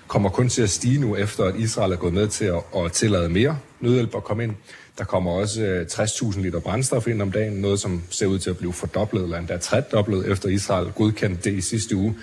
kommer 0.07 0.29
kun 0.29 0.49
til 0.49 0.61
at 0.61 0.69
stige 0.69 0.99
nu, 0.99 1.15
efter 1.15 1.43
at 1.43 1.55
Israel 1.55 1.91
er 1.91 1.95
gået 1.95 2.13
med 2.13 2.27
til 2.27 2.45
at, 2.45 2.61
at 2.75 2.91
tillade 2.91 3.29
mere 3.29 3.57
nødhjælp 3.79 4.15
at 4.15 4.23
komme 4.23 4.43
ind. 4.43 4.55
Der 4.97 5.03
kommer 5.03 5.31
også 5.31 5.61
øh, 5.61 5.85
60.000 5.91 6.41
liter 6.41 6.59
brændstof 6.59 7.07
ind 7.07 7.21
om 7.21 7.31
dagen, 7.31 7.53
noget 7.53 7.79
som 7.79 8.03
ser 8.09 8.25
ud 8.25 8.39
til 8.39 8.49
at 8.49 8.57
blive 8.57 8.73
fordoblet, 8.73 9.23
eller 9.23 9.37
endda 9.37 9.57
tredoblet, 9.57 10.31
efter 10.31 10.49
Israel 10.49 10.91
godkendte 10.91 11.49
det 11.49 11.57
i 11.57 11.61
sidste 11.61 11.95
uge. 11.95 12.15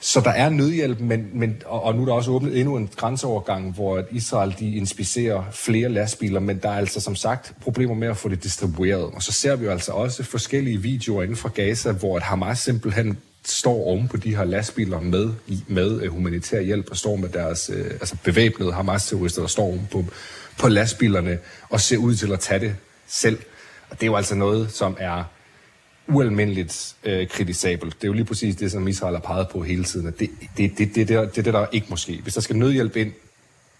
Så 0.00 0.20
der 0.20 0.30
er 0.30 0.48
nødhjælp, 0.48 1.00
men, 1.00 1.30
men, 1.34 1.62
og, 1.64 1.82
og 1.82 1.94
nu 1.94 2.02
er 2.02 2.06
der 2.06 2.12
også 2.12 2.30
åbnet 2.30 2.58
endnu 2.58 2.76
en 2.76 2.90
grænseovergang, 2.96 3.74
hvor 3.74 4.02
Israel 4.10 4.54
de 4.58 4.74
inspicerer 4.74 5.44
flere 5.52 5.88
lastbiler, 5.88 6.40
men 6.40 6.58
der 6.58 6.68
er 6.68 6.76
altså 6.76 7.00
som 7.00 7.16
sagt 7.16 7.54
problemer 7.60 7.94
med 7.94 8.08
at 8.08 8.16
få 8.16 8.28
det 8.28 8.44
distribueret. 8.44 9.04
Og 9.04 9.22
så 9.22 9.32
ser 9.32 9.56
vi 9.56 9.64
jo 9.64 9.70
altså 9.70 9.92
også 9.92 10.22
forskellige 10.22 10.82
videoer 10.82 11.22
inden 11.22 11.36
for 11.36 11.48
Gaza, 11.48 11.92
hvor 11.92 12.16
at 12.16 12.22
Hamas 12.22 12.58
simpelthen 12.58 13.18
står 13.44 13.86
oven 13.86 14.08
på 14.08 14.16
de 14.16 14.36
her 14.36 14.44
lastbiler 14.44 15.00
med, 15.00 15.30
med 15.66 16.02
øh, 16.02 16.10
humanitær 16.10 16.60
hjælp 16.60 16.90
og 16.90 16.96
står 16.96 17.16
med 17.16 17.28
deres 17.28 17.70
øh, 17.74 17.90
altså 17.90 18.16
bevæbnede 18.24 18.72
Hamas-terrorister, 18.72 19.40
der 19.40 19.48
står 19.48 19.64
oven 19.64 19.88
på, 19.92 20.04
på 20.58 20.68
lastbilerne 20.68 21.38
og 21.68 21.80
ser 21.80 21.96
ud 21.96 22.14
til 22.14 22.32
at 22.32 22.40
tage 22.40 22.60
det 22.60 22.76
selv. 23.06 23.38
Og 23.90 24.00
det 24.00 24.02
er 24.02 24.06
jo 24.06 24.16
altså 24.16 24.34
noget, 24.34 24.72
som 24.72 24.96
er 25.00 25.24
ualmindeligt 26.08 26.96
øh, 27.04 27.28
kritisabelt. 27.28 27.94
Det 27.94 28.04
er 28.04 28.08
jo 28.08 28.14
lige 28.14 28.24
præcis 28.24 28.56
det, 28.56 28.72
som 28.72 28.88
Israel 28.88 29.14
har 29.14 29.20
peget 29.20 29.48
på 29.48 29.62
hele 29.62 29.84
tiden. 29.84 30.06
At 30.06 30.18
det, 30.18 30.30
det, 30.56 30.78
det, 30.78 30.94
det, 30.94 31.08
det, 31.08 31.34
det, 31.34 31.44
det 31.44 31.54
der 31.54 31.66
ikke 31.72 31.86
måske. 31.90 32.20
Hvis 32.22 32.34
der 32.34 32.40
skal 32.40 32.56
nødhjælp 32.56 32.96
ind, 32.96 33.12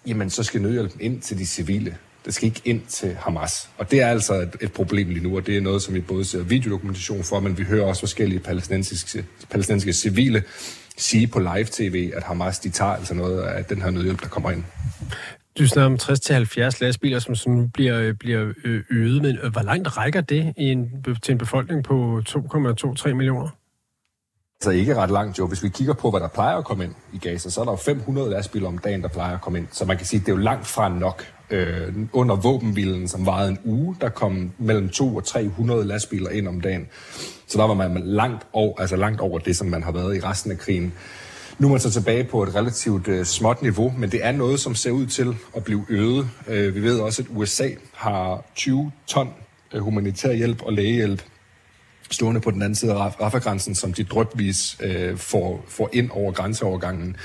jamen 0.06 0.30
så 0.30 0.42
skal 0.42 0.62
nødhjælpen 0.62 1.00
ind 1.00 1.20
til 1.20 1.38
de 1.38 1.46
civile. 1.46 1.96
Det 2.24 2.34
skal 2.34 2.46
ikke 2.46 2.60
ind 2.64 2.80
til 2.88 3.16
Hamas. 3.20 3.68
Og 3.78 3.90
det 3.90 4.00
er 4.00 4.06
altså 4.06 4.34
et, 4.34 4.56
et 4.60 4.72
problem 4.72 5.08
lige 5.08 5.22
nu, 5.22 5.36
og 5.36 5.46
det 5.46 5.56
er 5.56 5.60
noget, 5.60 5.82
som 5.82 5.94
vi 5.94 6.00
både 6.00 6.24
ser 6.24 6.42
videodokumentation 6.42 7.24
for, 7.24 7.40
men 7.40 7.58
vi 7.58 7.62
hører 7.62 7.86
også 7.86 8.00
forskellige 8.00 8.40
palæstinensiske, 8.40 9.24
palæstinensiske 9.50 9.92
civile 9.92 10.42
sige 10.96 11.26
på 11.26 11.38
live-tv, 11.38 12.12
at 12.16 12.22
Hamas 12.22 12.58
de 12.58 12.70
tager 12.70 12.90
altså 12.90 13.14
noget 13.14 13.42
af 13.42 13.64
den 13.64 13.82
her 13.82 13.90
nødhjælp, 13.90 14.22
der 14.22 14.28
kommer 14.28 14.50
ind. 14.50 14.64
Du 15.58 15.66
snakker 15.66 15.86
om 15.86 15.98
60-70 16.02 16.78
lastbiler, 16.80 17.18
som, 17.18 17.34
som 17.34 17.70
bliver, 17.70 18.00
øh, 18.00 18.14
bliver 18.14 18.52
øh, 18.64 18.82
øget, 18.90 19.22
men 19.22 19.38
øh, 19.42 19.52
hvor 19.52 19.62
langt 19.62 19.96
rækker 19.96 20.20
det 20.20 20.54
i 20.56 20.64
en, 20.64 21.04
til 21.22 21.32
en 21.32 21.38
befolkning 21.38 21.84
på 21.84 22.22
2,23 22.28 23.12
millioner? 23.12 23.48
Så 24.60 24.70
ikke 24.70 24.94
ret 24.94 25.10
langt 25.10 25.38
jo. 25.38 25.46
Hvis 25.46 25.62
vi 25.62 25.68
kigger 25.68 25.94
på, 25.94 26.10
hvad 26.10 26.20
der 26.20 26.28
plejer 26.28 26.56
at 26.56 26.64
komme 26.64 26.84
ind 26.84 26.92
i 27.12 27.18
Gaza, 27.18 27.50
så 27.50 27.60
er 27.60 27.64
der 27.64 27.72
jo 27.72 27.76
500 27.76 28.30
lastbiler 28.30 28.68
om 28.68 28.78
dagen, 28.78 29.02
der 29.02 29.08
plejer 29.08 29.34
at 29.34 29.40
komme 29.40 29.58
ind. 29.58 29.66
Så 29.70 29.84
man 29.84 29.96
kan 29.96 30.06
sige, 30.06 30.20
at 30.20 30.26
det 30.26 30.32
er 30.32 30.36
jo 30.36 30.42
langt 30.42 30.66
fra 30.66 30.88
nok. 30.88 31.24
Øh, 31.50 31.94
under 32.12 32.36
våbenvilden, 32.36 33.08
som 33.08 33.26
varede 33.26 33.50
en 33.50 33.58
uge, 33.64 33.96
der 34.00 34.08
kom 34.08 34.52
mellem 34.58 34.88
2 34.88 35.16
og 35.16 35.24
300 35.24 35.84
lastbiler 35.84 36.30
ind 36.30 36.48
om 36.48 36.60
dagen. 36.60 36.86
Så 37.46 37.58
der 37.58 37.66
var 37.66 37.74
man 37.74 38.02
langt 38.04 38.46
over, 38.52 38.80
altså 38.80 38.96
langt 38.96 39.20
over 39.20 39.38
det, 39.38 39.56
som 39.56 39.66
man 39.66 39.82
har 39.82 39.92
været 39.92 40.16
i 40.16 40.20
resten 40.20 40.50
af 40.50 40.58
krigen. 40.58 40.92
Nu 41.58 41.66
er 41.66 41.70
man 41.70 41.80
så 41.80 41.90
tilbage 41.90 42.24
på 42.24 42.42
et 42.42 42.54
relativt 42.54 43.08
øh, 43.08 43.24
småt 43.24 43.62
niveau, 43.62 43.94
men 43.98 44.10
det 44.10 44.20
er 44.22 44.32
noget, 44.32 44.60
som 44.60 44.74
ser 44.74 44.90
ud 44.90 45.06
til 45.06 45.36
at 45.56 45.64
blive 45.64 45.86
øget. 45.88 46.30
Øh, 46.48 46.74
vi 46.74 46.82
ved 46.82 47.00
også, 47.00 47.22
at 47.22 47.28
USA 47.30 47.68
har 47.94 48.44
20 48.54 48.92
ton 49.06 49.30
øh, 49.74 49.80
humanitær 49.80 50.32
hjælp 50.32 50.62
og 50.62 50.72
lægehjælp 50.72 51.22
stående 52.10 52.40
på 52.40 52.50
den 52.50 52.62
anden 52.62 52.74
side 52.74 52.92
af 52.92 53.20
Rafa-grænsen, 53.20 53.74
som 53.74 53.92
de 53.92 54.04
drøbvis 54.04 54.76
øh, 54.80 55.16
får, 55.16 55.64
får 55.68 55.90
ind 55.92 56.10
over 56.10 56.32
grænseovergangen. 56.32 57.16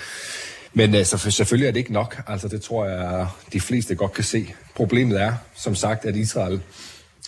Men 0.74 0.96
altså, 0.96 1.18
selvfølgelig 1.18 1.68
er 1.68 1.72
det 1.72 1.80
ikke 1.80 1.94
nok. 1.94 2.22
Altså, 2.28 2.48
det 2.48 2.62
tror 2.62 2.86
jeg, 2.86 3.28
de 3.54 3.62
fleste 3.62 3.96
godt 3.96 4.14
kan 4.14 4.24
se. 4.24 4.54
Problemet 4.76 5.22
er, 5.22 5.34
som 5.56 5.76
sagt, 5.76 6.06
at 6.06 6.16
Israel 6.16 6.62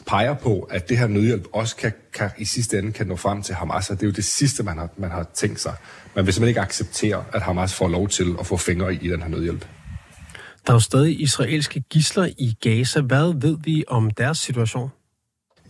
peger 0.05 0.33
på, 0.33 0.59
at 0.59 0.89
det 0.89 0.97
her 0.97 1.07
nødhjælp 1.07 1.47
også 1.53 1.75
kan, 1.75 1.93
kan, 2.13 2.29
i 2.37 2.45
sidste 2.45 2.79
ende 2.79 2.91
kan 2.91 3.07
nå 3.07 3.15
frem 3.15 3.41
til 3.41 3.55
Hamas, 3.55 3.89
og 3.89 3.95
det 3.95 4.03
er 4.03 4.07
jo 4.07 4.13
det 4.13 4.25
sidste, 4.25 4.63
man 4.63 4.77
har, 4.77 4.89
man 4.97 5.11
har 5.11 5.27
tænkt 5.33 5.59
sig. 5.59 5.73
Man 6.15 6.25
vil 6.25 6.33
simpelthen 6.33 6.49
ikke 6.49 6.61
acceptere, 6.61 7.25
at 7.33 7.41
Hamas 7.41 7.73
får 7.73 7.87
lov 7.87 8.07
til 8.09 8.35
at 8.39 8.45
få 8.45 8.57
fingre 8.57 8.93
i 8.93 9.09
den 9.09 9.21
her 9.21 9.29
nødhjælp. 9.29 9.65
Der 10.67 10.73
er 10.73 10.75
jo 10.75 10.79
stadig 10.79 11.21
israelske 11.21 11.83
gisler 11.89 12.25
i 12.25 12.57
Gaza. 12.61 13.01
Hvad 13.01 13.41
ved 13.41 13.57
vi 13.63 13.83
om 13.87 14.11
deres 14.11 14.37
situation? 14.37 14.89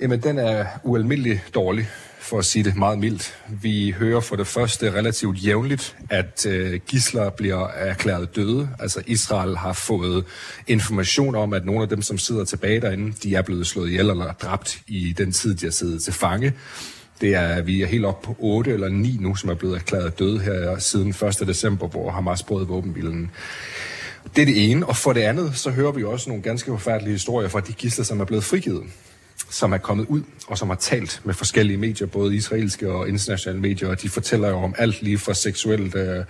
Jamen, 0.02 0.24
den 0.24 0.40
er 0.40 0.66
ualmindelig 0.84 1.42
dårlig 1.56 1.88
for 2.24 2.40
at 2.40 2.46
sige 2.46 2.64
det 2.64 2.76
meget 2.76 3.00
mildt. 3.00 3.36
Vi 3.62 3.92
hører 3.92 4.20
for 4.20 4.36
det 4.36 4.48
første 4.48 4.92
relativt 4.92 5.46
jævnligt, 5.46 5.96
at 6.10 6.46
øh, 6.46 6.80
gisler 6.88 7.30
bliver 7.30 7.68
erklæret 7.68 8.36
døde. 8.36 8.70
Altså 8.80 9.04
Israel 9.08 9.58
har 9.58 9.74
fået 9.74 10.26
information 10.68 11.36
om, 11.36 11.54
at 11.54 11.66
nogle 11.66 11.82
af 11.82 11.90
dem, 11.90 12.02
som 12.02 12.18
sidder 12.18 12.46
tilbage 12.46 12.82
derinde, 12.82 13.14
de 13.24 13.36
er 13.36 13.42
blevet 13.42 13.68
slået 13.68 13.90
ihjel 13.90 14.10
eller 14.10 14.34
dræbt 14.34 14.80
i 14.88 15.14
den 15.18 15.32
tid, 15.32 15.56
de 15.56 15.66
har 15.66 15.72
siddet 15.72 16.04
til 16.04 16.14
fange. 16.14 16.54
Det 17.22 17.36
er, 17.36 17.62
vi 17.62 17.82
er 17.82 17.88
helt 17.88 18.06
op 18.06 18.22
på 18.22 18.36
8 18.40 18.72
eller 18.72 18.90
9 18.90 19.18
nu, 19.20 19.36
som 19.36 19.50
er 19.50 19.56
blevet 19.56 19.76
erklæret 19.76 20.20
døde 20.20 20.40
her 20.40 20.80
siden 20.80 21.10
1. 21.10 21.48
december, 21.48 21.88
hvor 21.88 22.12
Hamas 22.12 22.44
brød 22.44 22.66
våbenbilen. 22.66 23.32
Det 24.36 24.42
er 24.42 24.46
det 24.46 24.72
ene, 24.72 24.86
og 24.86 24.98
for 24.98 25.14
det 25.14 25.22
andet, 25.22 25.58
så 25.58 25.70
hører 25.70 25.92
vi 25.92 26.04
også 26.04 26.30
nogle 26.30 26.44
ganske 26.44 26.72
forfærdelige 26.72 27.14
historier 27.14 27.50
fra 27.50 27.60
de 27.60 27.74
gisler, 27.74 28.06
som 28.06 28.20
er 28.20 28.26
blevet 28.26 28.44
frigivet 28.44 28.84
som 29.50 29.74
er 29.74 29.78
kommet 29.78 30.06
ud, 30.08 30.22
og 30.48 30.58
som 30.58 30.70
har 30.70 30.76
talt 30.76 31.22
med 31.24 31.34
forskellige 31.34 31.78
medier, 31.78 32.08
både 32.08 32.36
israelske 32.36 32.92
og 32.92 33.10
internationale 33.10 33.62
medier, 33.62 33.90
og 33.90 34.02
de 34.02 34.10
fortæller 34.10 34.50
jo 34.50 34.58
om 34.58 34.76
alt 34.78 35.02
lige 35.02 35.18
fra 35.18 35.34
seksuelt, 35.34 35.96
øh, 35.96 36.26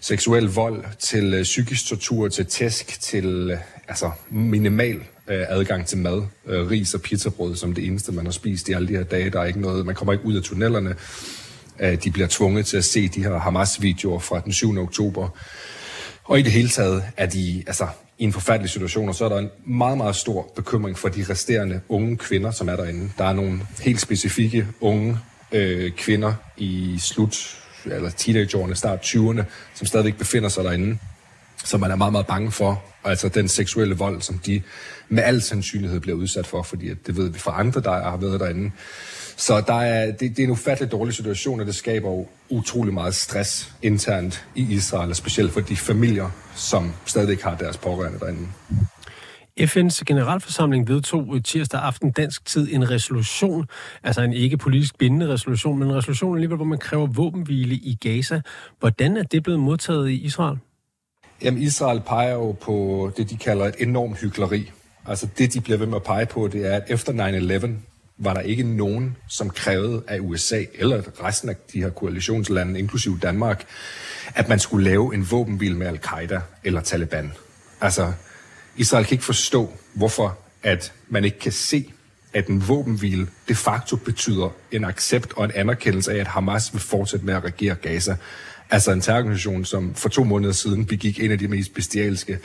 seksuel 0.00 0.44
vold 0.44 0.84
til 0.98 1.34
øh, 1.34 1.42
psykisk 1.42 1.86
tortur, 1.86 2.28
til 2.28 2.46
tæsk, 2.46 3.00
til 3.00 3.50
øh, 3.50 3.58
altså 3.88 4.10
minimal 4.30 4.96
øh, 5.28 5.44
adgang 5.48 5.86
til 5.86 5.98
mad, 5.98 6.22
øh, 6.46 6.70
ris 6.70 6.94
og 6.94 7.00
pizzabrød 7.00 7.56
som 7.56 7.74
det 7.74 7.86
eneste, 7.86 8.12
man 8.12 8.24
har 8.24 8.32
spist 8.32 8.68
i 8.68 8.72
alle 8.72 8.88
de 8.88 8.96
her 8.96 9.04
dage. 9.04 9.30
Der 9.30 9.40
er 9.40 9.44
ikke 9.44 9.60
noget, 9.60 9.86
man 9.86 9.94
kommer 9.94 10.12
ikke 10.12 10.24
ud 10.24 10.36
af 10.36 10.42
tunnellerne. 10.42 10.94
Øh, 11.80 12.02
de 12.04 12.10
bliver 12.10 12.28
tvunget 12.28 12.66
til 12.66 12.76
at 12.76 12.84
se 12.84 13.08
de 13.08 13.22
her 13.22 13.38
Hamas-videoer 13.38 14.18
fra 14.18 14.40
den 14.40 14.52
7. 14.52 14.78
oktober. 14.78 15.28
Og 16.24 16.38
i 16.38 16.42
det 16.42 16.52
hele 16.52 16.68
taget 16.68 17.04
er 17.16 17.26
de, 17.26 17.64
altså 17.66 17.86
i 18.18 18.24
en 18.24 18.32
forfærdelig 18.32 18.70
situation, 18.70 19.08
og 19.08 19.14
så 19.14 19.24
er 19.24 19.28
der 19.28 19.38
en 19.38 19.50
meget, 19.64 19.96
meget 19.96 20.16
stor 20.16 20.52
bekymring 20.56 20.98
for 20.98 21.08
de 21.08 21.24
resterende 21.30 21.80
unge 21.88 22.16
kvinder, 22.16 22.50
som 22.50 22.68
er 22.68 22.76
derinde. 22.76 23.10
Der 23.18 23.24
er 23.24 23.32
nogle 23.32 23.60
helt 23.80 24.00
specifikke 24.00 24.66
unge 24.80 25.18
øh, 25.52 25.92
kvinder 25.92 26.34
i 26.56 26.98
slut, 27.00 27.64
eller 27.84 28.10
teenageårene, 28.10 28.74
start 28.74 29.00
20'erne, 29.00 29.42
som 29.74 29.86
stadigvæk 29.86 30.18
befinder 30.18 30.48
sig 30.48 30.64
derinde, 30.64 30.98
som 31.64 31.80
man 31.80 31.90
er 31.90 31.96
meget, 31.96 32.12
meget 32.12 32.26
bange 32.26 32.50
for. 32.50 32.82
Altså 33.04 33.28
den 33.28 33.48
seksuelle 33.48 33.96
vold, 33.96 34.20
som 34.20 34.38
de 34.38 34.62
med 35.08 35.22
al 35.22 35.42
sandsynlighed 35.42 36.00
bliver 36.00 36.16
udsat 36.16 36.46
for, 36.46 36.62
fordi 36.62 36.94
det 36.94 37.16
ved 37.16 37.28
vi 37.30 37.38
fra 37.38 37.60
andre, 37.60 37.80
der 37.80 38.10
har 38.10 38.16
været 38.16 38.40
derinde. 38.40 38.70
Så 39.36 39.60
der 39.66 39.74
er, 39.74 40.06
det, 40.06 40.20
det 40.20 40.38
er 40.38 40.44
en 40.44 40.50
ufattelig 40.50 40.92
dårlig 40.92 41.14
situation, 41.14 41.60
og 41.60 41.66
det 41.66 41.74
skaber 41.74 42.10
jo 42.10 42.26
utrolig 42.48 42.94
meget 42.94 43.14
stress 43.14 43.72
internt 43.82 44.44
i 44.54 44.66
Israel, 44.74 45.14
specielt 45.14 45.52
for 45.52 45.60
de 45.60 45.76
familier, 45.76 46.30
som 46.54 46.92
stadig 47.06 47.38
har 47.42 47.56
deres 47.56 47.76
pårørende 47.76 48.18
derinde. 48.18 48.48
FN's 49.60 50.02
generalforsamling 50.06 50.88
vedtog 50.88 51.34
øh, 51.34 51.42
tirsdag 51.42 51.80
aften 51.80 52.10
dansk 52.10 52.44
tid 52.44 52.68
en 52.72 52.90
resolution, 52.90 53.66
altså 54.02 54.22
en 54.22 54.32
ikke 54.32 54.56
politisk 54.56 54.98
bindende 54.98 55.28
resolution, 55.28 55.78
men 55.78 55.88
en 55.88 55.94
resolution 55.94 56.36
alligevel, 56.36 56.56
hvor 56.56 56.64
man 56.64 56.78
kræver 56.78 57.06
våbenhvile 57.06 57.74
i 57.74 57.98
Gaza. 58.00 58.40
Hvordan 58.80 59.16
er 59.16 59.22
det 59.22 59.42
blevet 59.42 59.60
modtaget 59.60 60.08
i 60.08 60.14
Israel? 60.14 60.58
Jamen, 61.42 61.62
Israel 61.62 62.00
peger 62.00 62.32
jo 62.32 62.52
på 62.52 63.10
det, 63.16 63.30
de 63.30 63.36
kalder 63.36 63.66
et 63.66 63.74
enormt 63.78 64.18
hykleri. 64.20 64.72
Altså 65.06 65.28
det, 65.38 65.54
de 65.54 65.60
bliver 65.60 65.78
ved 65.78 65.86
med 65.86 65.96
at 65.96 66.02
pege 66.02 66.26
på, 66.26 66.48
det 66.48 66.66
er, 66.66 66.76
at 66.76 66.84
efter 66.88 67.12
9-11, 67.62 67.68
var 68.18 68.34
der 68.34 68.40
ikke 68.40 68.62
nogen, 68.62 69.16
som 69.28 69.50
krævede 69.50 70.02
af 70.08 70.18
USA 70.20 70.64
eller 70.74 71.02
resten 71.24 71.48
af 71.48 71.56
de 71.72 71.82
her 71.82 71.90
koalitionslande, 71.90 72.78
inklusive 72.78 73.18
Danmark, 73.22 73.64
at 74.34 74.48
man 74.48 74.58
skulle 74.58 74.84
lave 74.84 75.14
en 75.14 75.30
våbenbil 75.30 75.76
med 75.76 75.86
al-Qaida 75.86 76.40
eller 76.64 76.80
Taliban. 76.80 77.32
Altså, 77.80 78.12
Israel 78.76 79.04
kan 79.04 79.14
ikke 79.14 79.24
forstå, 79.24 79.72
hvorfor 79.94 80.38
at 80.62 80.92
man 81.08 81.24
ikke 81.24 81.38
kan 81.38 81.52
se, 81.52 81.92
at 82.34 82.46
en 82.46 82.68
våbenhvile 82.68 83.28
de 83.48 83.54
facto 83.54 83.96
betyder 83.96 84.48
en 84.72 84.84
accept 84.84 85.32
og 85.36 85.44
en 85.44 85.52
anerkendelse 85.54 86.12
af, 86.12 86.16
at 86.16 86.26
Hamas 86.26 86.72
vil 86.72 86.80
fortsætte 86.80 87.26
med 87.26 87.34
at 87.34 87.44
regere 87.44 87.74
Gaza. 87.74 88.16
Altså 88.70 88.92
en 88.92 89.00
terrororganisation, 89.00 89.64
som 89.64 89.94
for 89.94 90.08
to 90.08 90.24
måneder 90.24 90.52
siden 90.52 90.86
begik 90.86 91.20
en 91.20 91.30
af 91.30 91.38
de 91.38 91.48
mest 91.48 91.74
bestialske 91.74 92.38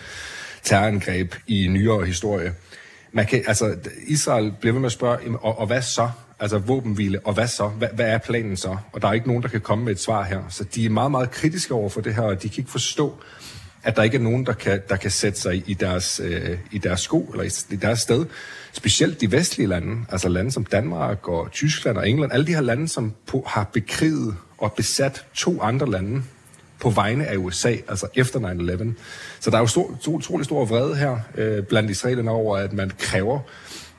terrorangreb 0.64 1.36
i 1.48 1.68
nyere 1.68 2.06
historie 2.06 2.54
man 3.14 3.26
kan, 3.26 3.44
altså, 3.48 3.76
Israel 4.08 4.54
bliver 4.60 4.74
ved 4.74 4.82
med 4.82 4.86
at 4.86 4.92
spørge, 4.92 5.38
og, 5.38 5.60
og 5.60 5.68
hvad 5.68 5.82
så? 5.82 6.10
Altså 6.40 6.58
våbenhvile, 6.58 7.20
og 7.20 7.34
hvad 7.34 7.48
så? 7.48 7.68
Hvad, 7.68 7.88
hvad 7.94 8.06
er 8.06 8.18
planen 8.18 8.58
så? 8.58 8.78
Og 8.94 9.02
der 9.02 9.08
er 9.08 9.14
ikke 9.14 9.28
nogen, 9.28 9.44
der 9.44 9.50
kan 9.50 9.62
komme 9.62 9.84
med 9.84 9.92
et 9.92 10.00
svar 10.00 10.24
her. 10.24 10.40
Så 10.50 10.64
de 10.64 10.86
er 10.86 10.90
meget, 10.90 11.12
meget 11.12 11.32
kritiske 11.32 11.74
over 11.74 11.90
for 11.90 12.02
det 12.02 12.16
her, 12.16 12.22
og 12.22 12.44
de 12.44 12.50
kan 12.50 12.58
ikke 12.58 12.72
forstå, 12.72 13.16
at 13.84 13.96
der 13.96 14.04
ikke 14.04 14.18
er 14.18 14.22
nogen, 14.22 14.46
der 14.46 14.54
kan, 14.54 14.82
der 14.90 14.96
kan 14.96 15.12
sætte 15.12 15.40
sig 15.40 15.64
i 15.70 15.74
deres, 15.74 16.22
øh, 16.24 16.58
i 16.72 16.78
deres 16.78 17.00
sko, 17.02 17.30
eller 17.32 17.44
i, 17.44 17.74
i 17.74 17.76
deres 17.76 18.00
sted. 18.00 18.26
Specielt 18.74 19.22
de 19.22 19.32
vestlige 19.32 19.68
lande, 19.68 20.06
altså 20.10 20.30
lande 20.30 20.52
som 20.52 20.66
Danmark 20.66 21.28
og 21.28 21.52
Tyskland 21.52 21.98
og 21.98 22.10
England, 22.10 22.34
alle 22.34 22.48
de 22.48 22.54
her 22.54 22.62
lande, 22.62 22.88
som 22.88 23.14
på, 23.28 23.44
har 23.48 23.64
bekriget 23.64 24.36
og 24.58 24.74
besat 24.74 25.26
to 25.36 25.62
andre 25.62 25.92
lande, 25.92 26.24
på 26.84 26.90
vegne 26.90 27.28
af 27.28 27.38
USA, 27.38 27.76
altså 27.88 28.08
efter 28.16 28.40
9-11. 28.40 28.94
Så 29.40 29.50
der 29.50 29.58
er 29.58 29.62
jo 29.62 29.68
stor, 29.68 30.00
to, 30.02 30.16
utrolig 30.16 30.46
stor 30.46 30.66
vrede 30.66 30.96
her 30.96 31.18
øh, 31.36 31.64
blandt 31.64 31.92
israelerne 31.92 32.32
over, 32.32 32.58
at 32.58 32.74
man 32.74 32.92
kræver 33.00 33.40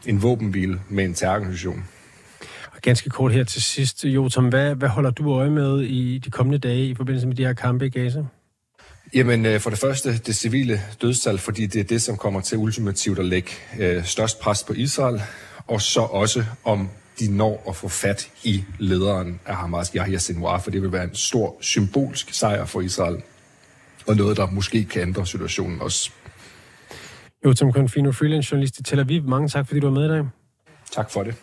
en 0.06 0.22
våbenhvile 0.22 0.80
med 0.88 1.04
en 1.04 1.14
terrororganisation. 1.14 1.84
Og 2.72 2.80
ganske 2.82 3.10
kort 3.10 3.32
her 3.32 3.44
til 3.44 3.62
sidst, 3.62 4.04
Jotam, 4.04 4.48
hvad, 4.48 4.74
hvad 4.74 4.88
holder 4.88 5.10
du 5.10 5.32
øje 5.32 5.50
med 5.50 5.80
i 5.80 6.18
de 6.18 6.30
kommende 6.30 6.58
dage 6.58 6.86
i 6.86 6.94
forbindelse 6.94 7.26
med 7.26 7.36
de 7.36 7.44
her 7.44 7.52
kampe 7.52 7.86
i 7.86 7.90
Gaza? 7.90 8.24
Jamen, 9.14 9.46
øh, 9.46 9.60
for 9.60 9.70
det 9.70 9.78
første, 9.78 10.18
det 10.18 10.36
civile 10.36 10.80
dødstal, 11.02 11.38
fordi 11.38 11.66
det 11.66 11.80
er 11.80 11.84
det, 11.84 12.02
som 12.02 12.16
kommer 12.16 12.40
til 12.40 12.58
ultimativt 12.58 13.18
at 13.18 13.24
lægge 13.24 13.50
øh, 13.78 14.04
størst 14.04 14.40
pres 14.40 14.64
på 14.64 14.72
Israel, 14.72 15.22
og 15.66 15.82
så 15.82 16.00
også 16.00 16.44
om 16.64 16.88
de 17.18 17.36
når 17.36 17.64
at 17.68 17.76
få 17.76 17.88
fat 17.88 18.30
i 18.44 18.64
lederen 18.78 19.40
af 19.46 19.56
Hamas, 19.56 19.88
Yahya 19.88 20.18
Sinwar, 20.18 20.58
for 20.58 20.70
det 20.70 20.82
vil 20.82 20.92
være 20.92 21.04
en 21.04 21.14
stor 21.14 21.56
symbolsk 21.60 22.34
sejr 22.34 22.64
for 22.64 22.80
Israel, 22.80 23.22
og 24.06 24.16
noget, 24.16 24.36
der 24.36 24.50
måske 24.50 24.84
kan 24.84 25.02
ændre 25.02 25.26
situationen 25.26 25.80
også. 25.80 26.10
Jo, 27.44 27.52
Tom 27.52 27.72
Confino, 27.72 28.12
freelance 28.12 28.52
journalist 28.52 28.78
i 28.78 28.82
Tel 28.82 29.00
Aviv. 29.00 29.22
Mange 29.22 29.48
tak, 29.48 29.66
fordi 29.66 29.80
du 29.80 29.86
var 29.86 29.94
med 29.94 30.04
i 30.04 30.08
dag. 30.08 30.24
Tak 30.92 31.10
for 31.10 31.22
det. 31.22 31.34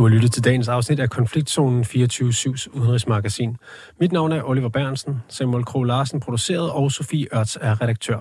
Du 0.00 0.04
har 0.04 0.14
lyttet 0.14 0.32
til 0.32 0.44
dagens 0.44 0.68
afsnit 0.68 1.00
af 1.00 1.10
Konfliktzonen 1.10 1.84
24-7's 1.84 2.68
udenrigsmagasin. 2.72 3.56
Mit 4.00 4.12
navn 4.12 4.32
er 4.32 4.42
Oliver 4.42 4.68
Bernsen, 4.68 5.22
Samuel 5.28 5.64
Kro 5.64 5.82
Larsen 5.82 6.20
produceret 6.20 6.70
og 6.70 6.92
Sofie 6.92 7.26
Ørts 7.34 7.58
er 7.60 7.82
redaktør. 7.82 8.18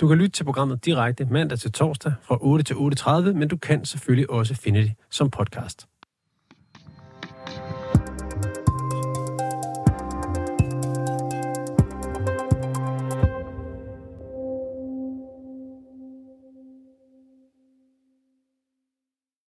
Du 0.00 0.08
kan 0.08 0.18
lytte 0.18 0.30
til 0.30 0.44
programmet 0.44 0.84
direkte 0.84 1.24
mandag 1.30 1.58
til 1.58 1.72
torsdag 1.72 2.12
fra 2.22 2.38
8 2.40 2.64
til 2.64 2.74
8.30, 2.74 3.38
men 3.38 3.48
du 3.48 3.56
kan 3.56 3.84
selvfølgelig 3.84 4.30
også 4.30 4.54
finde 4.54 4.82
det 4.82 4.92
som 5.10 5.30
podcast. 5.30 5.86